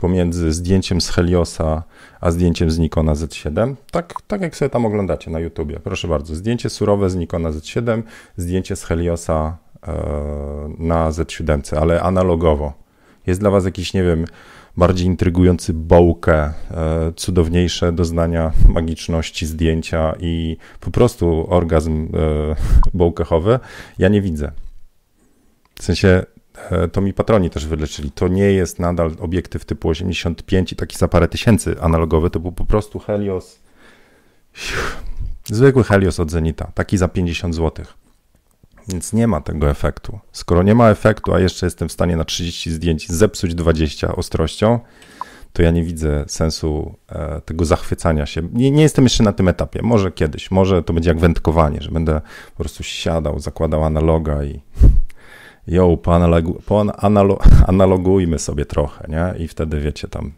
[0.00, 1.82] pomiędzy zdjęciem z Heliosa
[2.20, 3.74] a zdjęciem z Nikona Z7.
[3.90, 5.80] Tak, tak jak sobie tam oglądacie na YouTubie.
[5.80, 8.02] Proszę bardzo, zdjęcie surowe z Nikona Z7,
[8.36, 9.56] zdjęcie z Heliosa
[10.78, 12.72] na Z7, ale analogowo.
[13.26, 14.24] Jest dla Was jakiś, nie wiem,
[14.76, 16.52] bardziej intrygujący bołkę, e,
[17.16, 22.08] cudowniejsze doznania magiczności zdjęcia i po prostu orgazm
[22.94, 23.58] bołkechowy,
[23.98, 24.52] ja nie widzę.
[25.74, 26.22] W sensie
[26.92, 28.10] to mi patroni też wyleczyli.
[28.10, 32.52] To nie jest nadal obiektyw typu 85 i taki za parę tysięcy analogowy, to był
[32.52, 33.60] po prostu Helios
[35.44, 37.84] Zwykły Helios od Zenita, taki za 50 zł.
[38.88, 40.18] Więc nie ma tego efektu.
[40.32, 44.80] Skoro nie ma efektu, a jeszcze jestem w stanie na 30 zdjęć zepsuć 20 ostrością,
[45.52, 48.42] to ja nie widzę sensu e, tego zachwycania się.
[48.52, 49.80] Nie, nie, jestem jeszcze na tym etapie.
[49.82, 52.20] Może kiedyś, może to będzie jak wędkowanie, że będę
[52.56, 54.60] po prostu siadał, zakładał analoga i
[55.70, 59.44] jo, poanalogu, poanalogujmy sobie trochę, nie?
[59.44, 60.32] I wtedy wiecie, tam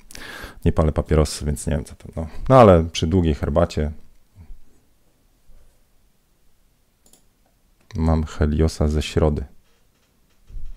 [0.65, 2.09] nie palę papierosy, więc nie wiem co to.
[2.17, 3.93] No, no ale przy długiej herbacie
[7.95, 9.45] Mam Heliosa ze środy.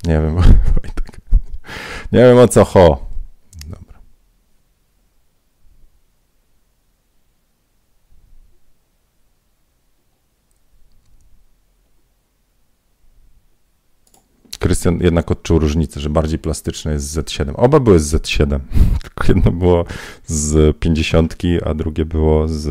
[0.04, 0.36] Nie wiem,
[0.74, 1.22] Wojtek.
[2.12, 3.06] Nie wiem o co ho.
[3.68, 4.00] Dobra.
[14.66, 17.54] Krystian jednak odczuł różnicę, że bardziej plastyczne jest z Z7.
[17.56, 18.60] Oba były z Z7,
[19.04, 19.86] tylko jedno było
[20.26, 21.36] z 50,
[21.66, 22.70] a drugie było z,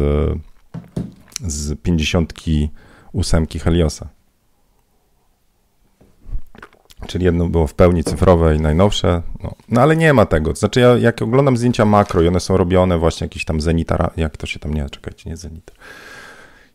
[1.41, 4.09] z 58 Heliosa.
[7.07, 10.55] Czyli jedno było w pełni cyfrowe i najnowsze, no, no ale nie ma tego.
[10.55, 14.37] znaczy, ja, jak oglądam zdjęcia makro i one są robione właśnie jakiś tam Zenita, jak
[14.37, 15.73] to się tam nie, czekajcie, nie Zenita.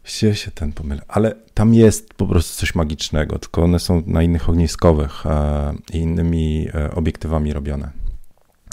[0.10, 4.24] Się, się ten pomylę, ale tam jest po prostu coś magicznego, tylko one są na
[4.24, 7.92] innych ogniskowych e, i innymi e, obiektywami robione.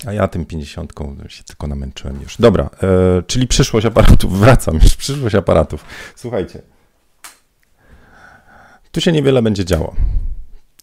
[0.07, 0.93] A ja tym 50
[1.29, 2.37] się tylko namęczyłem już.
[2.37, 5.85] Dobra, e, czyli przyszłość aparatów, wracam już, przyszłość aparatów.
[6.17, 6.63] Słuchajcie,
[8.93, 9.95] tu się niewiele będzie działo.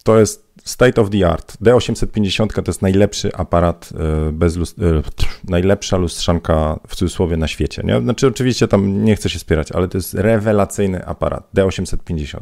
[0.04, 1.56] To jest state of the art.
[1.62, 3.90] D850 to jest najlepszy aparat
[4.28, 5.02] e, bez lust- e,
[5.48, 7.82] najlepsza lustrzanka w cudzysłowie na świecie.
[7.84, 8.00] Nie?
[8.00, 12.40] Znaczy oczywiście tam nie chcę się spierać, ale to jest rewelacyjny aparat D850.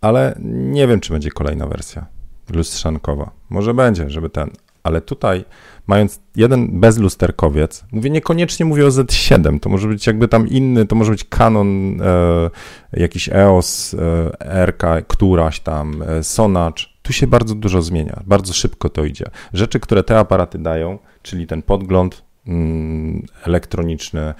[0.00, 2.06] Ale nie wiem, czy będzie kolejna wersja
[2.50, 3.30] lustrzankowa.
[3.50, 4.50] Może będzie, żeby ten,
[4.82, 5.44] ale tutaj
[5.86, 10.96] mając jeden bezlusterkowiec, mówię niekoniecznie mówię o Z7, to może być jakby tam inny, to
[10.96, 12.50] może być Canon, e,
[12.92, 18.88] jakiś EOS, e, RK, któraś tam, e, Sonacz, tu się bardzo dużo zmienia, bardzo szybko
[18.88, 19.24] to idzie.
[19.52, 24.34] Rzeczy, które te aparaty dają, czyli ten podgląd mm, elektroniczny,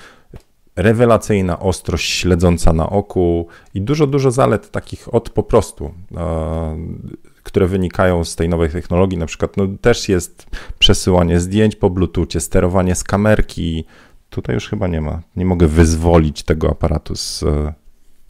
[0.76, 6.76] rewelacyjna ostrość śledząca na oku i dużo, dużo zalet takich od po prostu, e,
[7.42, 9.18] które wynikają z tej nowej technologii.
[9.18, 10.46] Na przykład no, też jest
[10.78, 13.84] przesyłanie zdjęć po Bluetoothie, sterowanie z kamerki.
[14.28, 15.20] Tutaj już chyba nie ma.
[15.36, 17.44] Nie mogę wyzwolić tego aparatu z,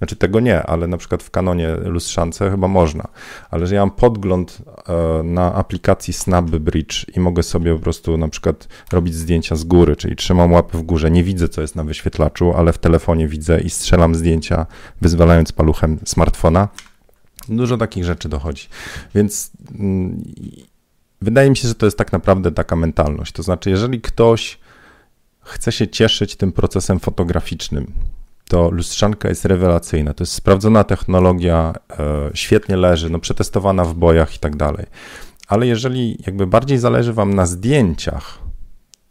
[0.01, 3.09] znaczy tego nie, ale na przykład w kanonie lustrzance chyba można.
[3.51, 8.29] Ale że ja mam podgląd e, na aplikacji SnapBridge i mogę sobie po prostu na
[8.29, 11.85] przykład robić zdjęcia z góry, czyli trzymam łapę w górze, nie widzę co jest na
[11.85, 14.67] wyświetlaczu, ale w telefonie widzę i strzelam zdjęcia
[15.01, 16.69] wyzwalając paluchem smartfona.
[17.49, 18.69] Dużo takich rzeczy dochodzi.
[19.15, 20.23] Więc mm,
[21.21, 23.33] wydaje mi się, że to jest tak naprawdę taka mentalność.
[23.33, 24.59] To znaczy, jeżeli ktoś
[25.41, 27.93] chce się cieszyć tym procesem fotograficznym,
[28.51, 30.15] to lustrzanka jest rewelacyjna.
[30.15, 34.87] To jest sprawdzona technologia, e, świetnie leży, no przetestowana w bojach i tak dalej.
[35.49, 38.39] Ale jeżeli jakby bardziej zależy Wam na zdjęciach,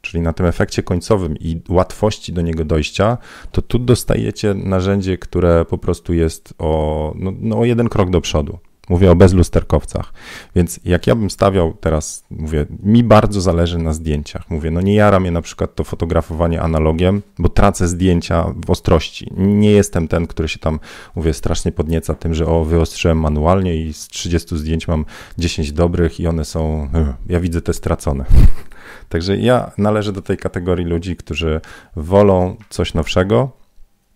[0.02, 3.18] czyli na tym efekcie końcowym i łatwości do niego dojścia,
[3.52, 8.22] to tu dostajecie narzędzie, które po prostu jest o, no, no o jeden krok do
[8.22, 8.60] przodu.
[8.90, 10.14] Mówię o bezlusterkowcach.
[10.56, 14.50] Więc jak ja bym stawiał teraz, mówię, mi bardzo zależy na zdjęciach.
[14.50, 19.32] Mówię, no nie jara mnie na przykład to fotografowanie analogiem, bo tracę zdjęcia w ostrości.
[19.38, 20.80] Nie jestem ten, który się tam,
[21.16, 25.06] mówię, strasznie podnieca tym, że o, wyostrzyłem manualnie i z 30 zdjęć mam
[25.38, 26.90] 10 dobrych i one są,
[27.30, 28.26] ja widzę te stracone.
[29.10, 31.62] Także ja należę do tej kategorii ludzi, którzy
[31.96, 33.60] wolą coś nowszego,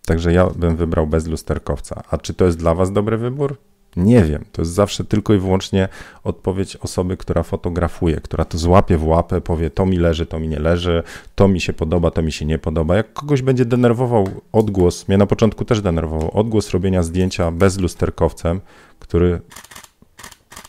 [0.06, 2.02] Także ja bym wybrał bezlusterkowca.
[2.10, 3.56] A czy to jest dla Was dobry wybór?
[3.96, 4.44] Nie wiem.
[4.52, 5.88] To jest zawsze tylko i wyłącznie
[6.24, 10.48] odpowiedź osoby, która fotografuje, która to złapie w łapę, powie to mi leży, to mi
[10.48, 11.02] nie leży,
[11.34, 12.96] to mi się podoba, to mi się nie podoba.
[12.96, 18.60] Jak kogoś będzie denerwował odgłos, mnie na początku też denerwował odgłos robienia zdjęcia bez lusterkowcem,
[18.98, 19.40] który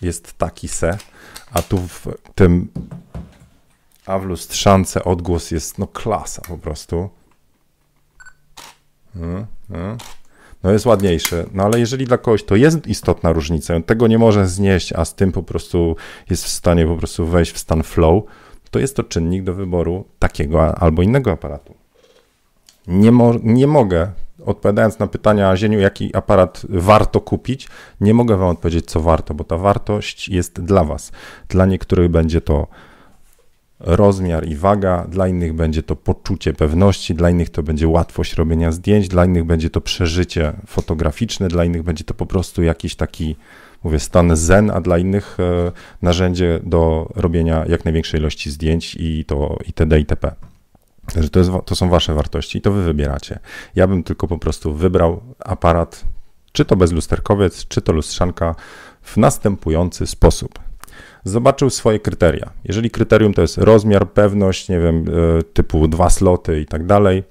[0.02, 0.98] jest taki se,
[1.54, 2.68] a tu w tym
[4.06, 7.10] a w lustrzance odgłos jest no klasa po prostu.
[9.14, 9.98] Hmm, hmm
[10.66, 11.46] no jest ładniejszy.
[11.54, 15.16] No ale jeżeli dla kogoś to jest istotna różnica, tego nie może znieść, a z
[15.16, 15.96] tym po prostu
[16.30, 18.24] jest w stanie po prostu wejść w stan flow,
[18.72, 21.76] to jest to czynnik do wyboru takiego albo innego aparatu.
[22.88, 24.12] Nie, mo nie mogę
[24.46, 27.68] odpowiadając na pytania Zieniu, jaki aparat warto kupić,
[28.02, 31.12] nie mogę Wam odpowiedzieć, co warto, bo ta wartość jest dla Was.
[31.50, 32.68] Dla niektórych będzie to
[33.80, 38.72] rozmiar i waga, dla innych będzie to poczucie pewności, dla innych to będzie łatwość robienia
[38.72, 43.36] zdjęć, dla innych będzie to przeżycie fotograficzne, dla innych będzie to po prostu jakiś taki,
[43.84, 45.72] mówię, stan zen, a dla innych e,
[46.02, 50.00] narzędzie do robienia jak największej ilości zdjęć i to itd.
[50.00, 50.36] itp.
[51.14, 53.40] Także to, jest, to są wasze wartości i to wy wybieracie.
[53.76, 56.06] Ja bym tylko po prostu wybrał aparat,
[56.52, 58.56] czy to bezlusterkowiec, czy to lustrzanka
[59.02, 60.65] w następujący sposób
[61.26, 62.50] zobaczył swoje kryteria.
[62.64, 65.06] Jeżeli kryterium to jest rozmiar, pewność, nie wiem,
[65.40, 67.24] e, typu dwa sloty i tak dalej,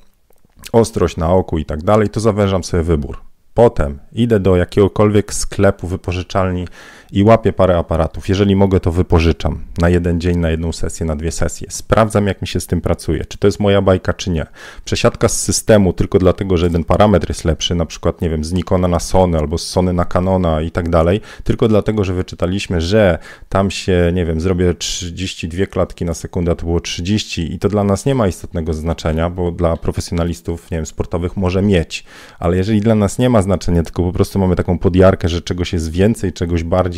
[0.72, 3.20] ostrość na oku i tak dalej, to zawężam sobie wybór.
[3.54, 6.68] Potem idę do jakiegokolwiek sklepu, wypożyczalni
[7.12, 8.28] i łapię parę aparatów.
[8.28, 11.66] Jeżeli mogę, to wypożyczam na jeden dzień, na jedną sesję, na dwie sesje.
[11.70, 14.46] Sprawdzam, jak mi się z tym pracuje, czy to jest moja bajka, czy nie.
[14.84, 18.52] Przesiadka z systemu tylko dlatego, że jeden parametr jest lepszy, na przykład, nie wiem, z
[18.52, 22.80] Nikona na Sony albo z Sony na Canona i tak dalej, tylko dlatego, że wyczytaliśmy,
[22.80, 27.58] że tam się, nie wiem, zrobię 32 klatki na sekundę, a to było 30 i
[27.58, 32.04] to dla nas nie ma istotnego znaczenia, bo dla profesjonalistów, nie wiem, sportowych może mieć,
[32.38, 35.72] ale jeżeli dla nas nie ma znaczenia, tylko po prostu mamy taką podjarkę, że czegoś
[35.72, 36.93] jest więcej, czegoś bardziej,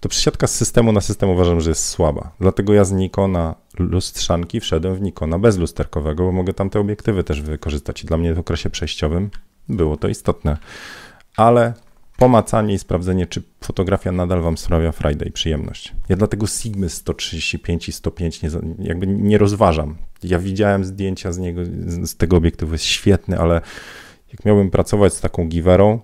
[0.00, 2.30] to przesiadka z systemu na system uważam, że jest słaba.
[2.40, 7.42] Dlatego ja z Nikona lustrzanki wszedłem w Nikona bezlusterkowego, bo mogę tam te obiektywy też
[7.42, 9.30] wykorzystać i dla mnie w okresie przejściowym
[9.68, 10.56] było to istotne.
[11.36, 11.74] Ale
[12.16, 15.92] pomacanie i sprawdzenie, czy fotografia nadal Wam sprawia Friday przyjemność.
[16.08, 19.96] Ja dlatego Sigmy 135 i 105 nie, jakby nie rozważam.
[20.22, 21.60] Ja widziałem zdjęcia z niego,
[22.02, 23.60] z tego obiektywu, jest świetny, ale
[24.32, 25.98] jak miałbym pracować z taką giwerą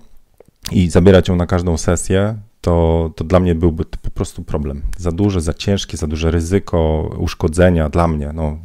[0.73, 4.83] i zabierać ją na każdą sesję, to, to dla mnie byłby to po prostu problem.
[4.97, 8.31] Za duże, za ciężkie, za duże ryzyko uszkodzenia dla mnie.
[8.35, 8.59] No,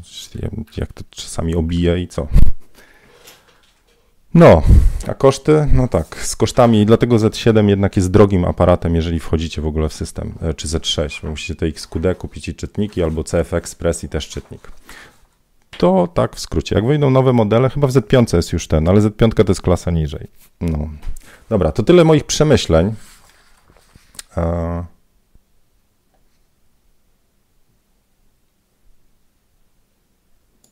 [0.78, 2.28] jak to czasami obije i co?
[4.34, 4.62] No,
[5.08, 5.68] a koszty?
[5.74, 9.94] No tak, z kosztami, dlatego Z7 jednak jest drogim aparatem, jeżeli wchodzicie w ogóle w
[9.94, 14.10] system, e, czy Z6, bo musicie tej XQD kupić i czytniki, albo CF Express i
[14.10, 14.72] też czytnik.
[15.78, 16.76] To tak w skrócie.
[16.76, 19.92] Jak wyjdą nowe modele, chyba w Z5 jest już ten, ale Z5 to jest klasa
[19.92, 20.28] niżej.
[20.62, 20.90] No.
[21.50, 22.94] Dobra, to tyle moich przemyśleń.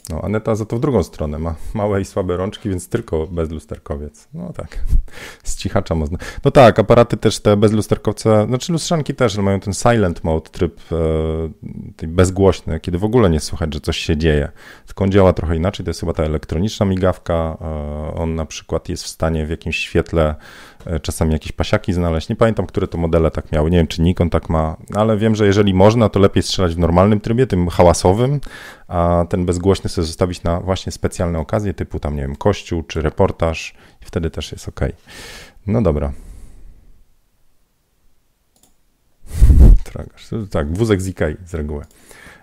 [0.09, 4.28] No, Aneta za to w drugą stronę ma małe i słabe rączki, więc tylko bezlusterkowiec.
[4.34, 4.84] No tak,
[5.43, 6.18] z cichacza można.
[6.45, 10.80] No tak, aparaty też te bezlusterkowce, znaczy lustrzanki też mają ten silent mode, tryb
[12.01, 14.51] e, bezgłośny, kiedy w ogóle nie słychać, że coś się dzieje.
[14.86, 17.57] Tylko on działa trochę inaczej, to jest chyba ta elektroniczna migawka.
[17.61, 20.36] E, on na przykład jest w stanie w jakimś świetle
[21.01, 22.29] czasami jakieś pasiaki znaleźć.
[22.29, 23.71] Nie pamiętam, które to modele tak miały.
[23.71, 26.79] Nie wiem, czy Nikon tak ma, ale wiem, że jeżeli można, to lepiej strzelać w
[26.79, 28.39] normalnym trybie, tym hałasowym,
[28.88, 33.01] a ten bezgłośny sobie zostawić na właśnie specjalne okazje, typu tam, nie wiem, kościół czy
[33.01, 34.79] reportaż i wtedy też jest ok.
[35.67, 36.13] No dobra.
[40.51, 41.86] Tak, wózek z Ikei z reguły.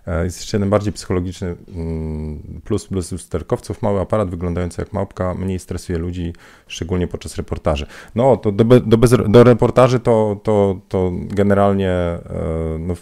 [0.06, 3.82] E, jest jeszcze jeden bardziej psychologiczny mm, plus plus lusterkowców.
[3.82, 6.32] Mały aparat wyglądający jak małpka mniej stresuje ludzi,
[6.66, 7.86] szczególnie podczas reportaży.
[8.14, 12.20] No, to do, do, bez, do reportaży to, to, to generalnie e,
[12.78, 12.94] no,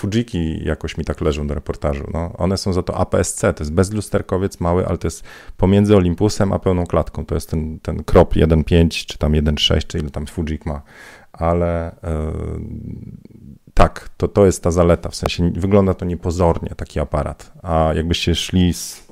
[0.00, 2.04] Fujiki jakoś mi tak leżą do reportażu.
[2.12, 5.24] No, one są za to APS-C, to jest bezlusterkowiec mały, ale to jest
[5.56, 7.26] pomiędzy Olympusem a pełną klatką.
[7.26, 10.82] To jest ten, ten krop 1.5 czy tam 1.6, czy ile tam Fujik ma.
[11.32, 12.60] Ale yy,
[13.80, 18.34] tak, to, to jest ta zaleta, w sensie wygląda to niepozornie, taki aparat, a jakbyście
[18.34, 19.06] szli z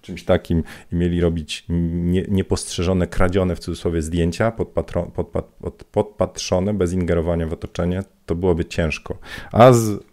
[0.00, 6.74] czymś takim i mieli robić nie, niepostrzeżone, kradzione w cudzysłowie zdjęcia, podpatro, podpat, pod, podpatrzone,
[6.74, 9.18] bez ingerowania w otoczenie, to byłoby ciężko.
[9.52, 10.04] A z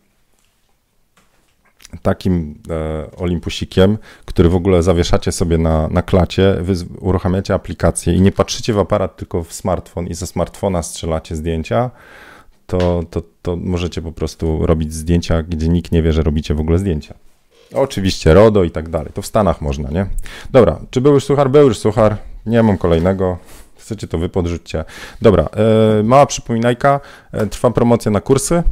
[2.02, 8.22] takim e, Olympusikiem, który w ogóle zawieszacie sobie na, na klacie, wy uruchamiacie aplikację i
[8.22, 11.92] nie patrzycie w aparat, tylko w smartfon i ze smartfona strzelacie zdjęcia,
[12.70, 16.60] to, to, to możecie po prostu robić zdjęcia, gdzie nikt nie wie, że robicie w
[16.60, 17.14] ogóle zdjęcia.
[17.74, 19.12] Oczywiście RODO i tak dalej.
[19.14, 20.06] To w Stanach można, nie?
[20.52, 21.50] Dobra, czy był już suchar?
[21.50, 22.18] Był już suchar.
[22.46, 23.38] Nie mam kolejnego.
[23.78, 24.30] Chcecie to wy.
[25.22, 25.50] Dobra,
[26.00, 27.00] e, mała przypominajka.
[27.32, 28.64] E, trwa promocja na kursy.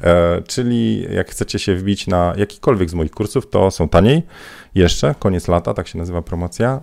[0.00, 4.22] E, czyli jak chcecie się wbić na jakikolwiek z moich kursów, to są taniej
[4.74, 6.80] jeszcze, koniec lata, tak się nazywa promocja,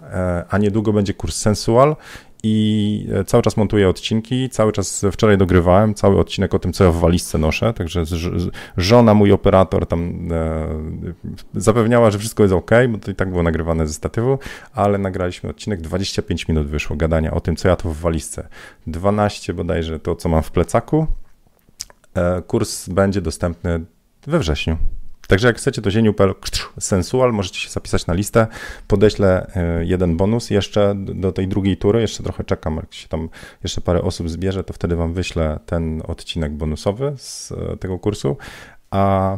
[0.49, 1.95] a niedługo będzie kurs Sensual
[2.45, 6.91] i cały czas montuję odcinki, cały czas wczoraj dogrywałem cały odcinek o tym, co ja
[6.91, 8.03] w walizce noszę, także
[8.77, 10.67] żona, mój operator tam e,
[11.53, 14.39] zapewniała, że wszystko jest ok, bo to i tak było nagrywane ze statywu,
[14.73, 18.47] ale nagraliśmy odcinek, 25 minut wyszło gadania o tym, co ja to w walizce.
[18.87, 21.07] 12 bodajże to, co mam w plecaku.
[22.15, 23.85] E, kurs będzie dostępny
[24.27, 24.77] we wrześniu.
[25.27, 26.33] Także jak chcecie, to zieniu.pl
[26.79, 28.47] sensual, możecie się zapisać na listę.
[28.87, 32.01] Podeślę e, jeden bonus jeszcze do tej drugiej tury.
[32.01, 33.29] Jeszcze trochę czekam, jak się tam
[33.63, 38.37] jeszcze parę osób zbierze, to wtedy wam wyślę ten odcinek bonusowy z e, tego kursu.
[38.91, 39.37] A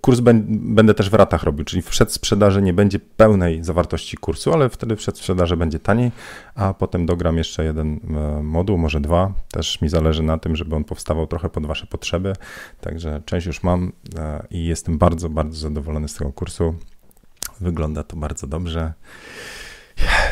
[0.00, 4.68] Kurs będę też w ratach robił, czyli w przedsprzedaży nie będzie pełnej zawartości kursu, ale
[4.68, 6.12] wtedy w przedsprzedaży będzie taniej,
[6.54, 9.32] a potem dogram jeszcze jeden e, moduł, może dwa.
[9.50, 12.32] Też mi zależy na tym, żeby on powstawał trochę pod Wasze potrzeby.
[12.80, 16.74] Także część już mam e, i jestem bardzo, bardzo zadowolony z tego kursu.
[17.60, 18.92] Wygląda to bardzo dobrze.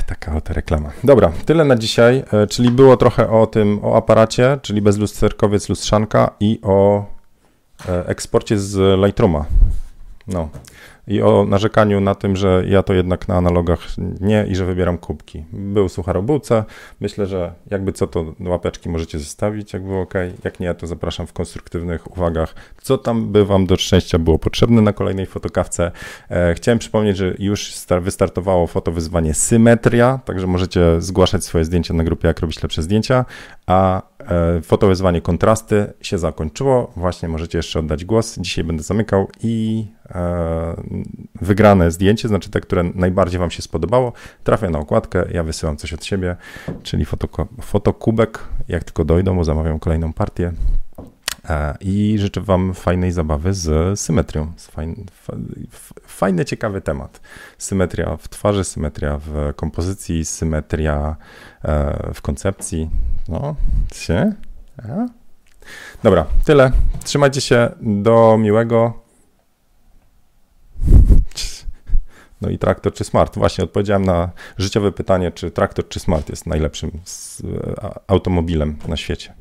[0.06, 0.90] Taka oto reklama.
[1.04, 6.30] Dobra, tyle na dzisiaj, e, czyli było trochę o tym, o aparacie, czyli bezlusterkowiec, lustrzanka
[6.40, 7.15] i o
[8.06, 9.44] eksporcie z Lightrooma.
[10.26, 10.48] No.
[11.08, 13.80] I o narzekaniu na tym, że ja to jednak na analogach
[14.20, 15.44] nie i że wybieram kubki.
[15.52, 16.64] Był suchar o bułce.
[17.00, 20.14] Myślę, że jakby co to łapeczki możecie zostawić, jak było ok.
[20.44, 24.82] Jak nie, to zapraszam w konstruktywnych uwagach, co tam by Wam do szczęścia było potrzebne
[24.82, 25.90] na kolejnej fotokawce.
[26.30, 32.28] E, chciałem przypomnieć, że już wystartowało fotowyzwanie Symetria, także możecie zgłaszać swoje zdjęcia na grupie
[32.28, 33.24] Jak robić lepsze zdjęcia,
[33.66, 34.15] a e,
[34.62, 36.92] fotowyzwanie kontrasty się zakończyło.
[36.96, 38.38] Właśnie możecie jeszcze oddać głos.
[38.38, 40.82] Dzisiaj będę zamykał i e,
[41.40, 44.12] wygrane zdjęcie, znaczy te, które najbardziej Wam się spodobało,
[44.44, 45.24] trafia na okładkę.
[45.32, 46.36] Ja wysyłam coś od siebie,
[46.82, 48.44] czyli fotoko, fotokubek.
[48.68, 50.52] Jak tylko dojdą, zamawiam kolejną partię.
[51.48, 54.52] E, I życzę Wam fajnej zabawy z symetrią.
[56.06, 57.20] Fajny, ciekawy temat.
[57.58, 61.16] Symetria w twarzy, symetria w kompozycji, symetria
[61.64, 62.90] e, w koncepcji.
[63.28, 63.54] No,
[63.94, 64.32] się.
[66.02, 66.72] Dobra, tyle.
[67.04, 67.70] Trzymajcie się.
[67.80, 69.02] Do miłego.
[72.40, 73.38] No i traktor czy smart?
[73.38, 76.90] Właśnie odpowiedziałem na życiowe pytanie, czy traktor czy smart jest najlepszym
[78.06, 79.34] automobilem na świecie.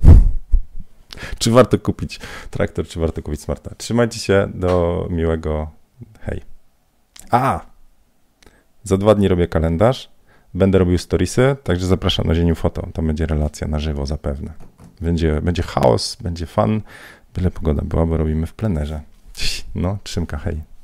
[1.40, 2.20] czy warto kupić
[2.52, 3.76] traktor, czy warto kupić smarta?
[3.78, 5.72] Trzymajcie się, do miłego.
[6.22, 6.42] Hej.
[7.32, 7.66] A!
[8.84, 10.10] Za dwa dni robię kalendarz.
[10.56, 12.88] Będę robił storiesy, także zapraszam na Dzień Foto.
[12.94, 14.54] To będzie relacja na żywo zapewne.
[15.02, 16.82] Będzie, będzie chaos, będzie fan.
[17.34, 19.02] Byle pogoda była, bo robimy w plenerze.
[19.76, 20.75] No, trzymka, hej.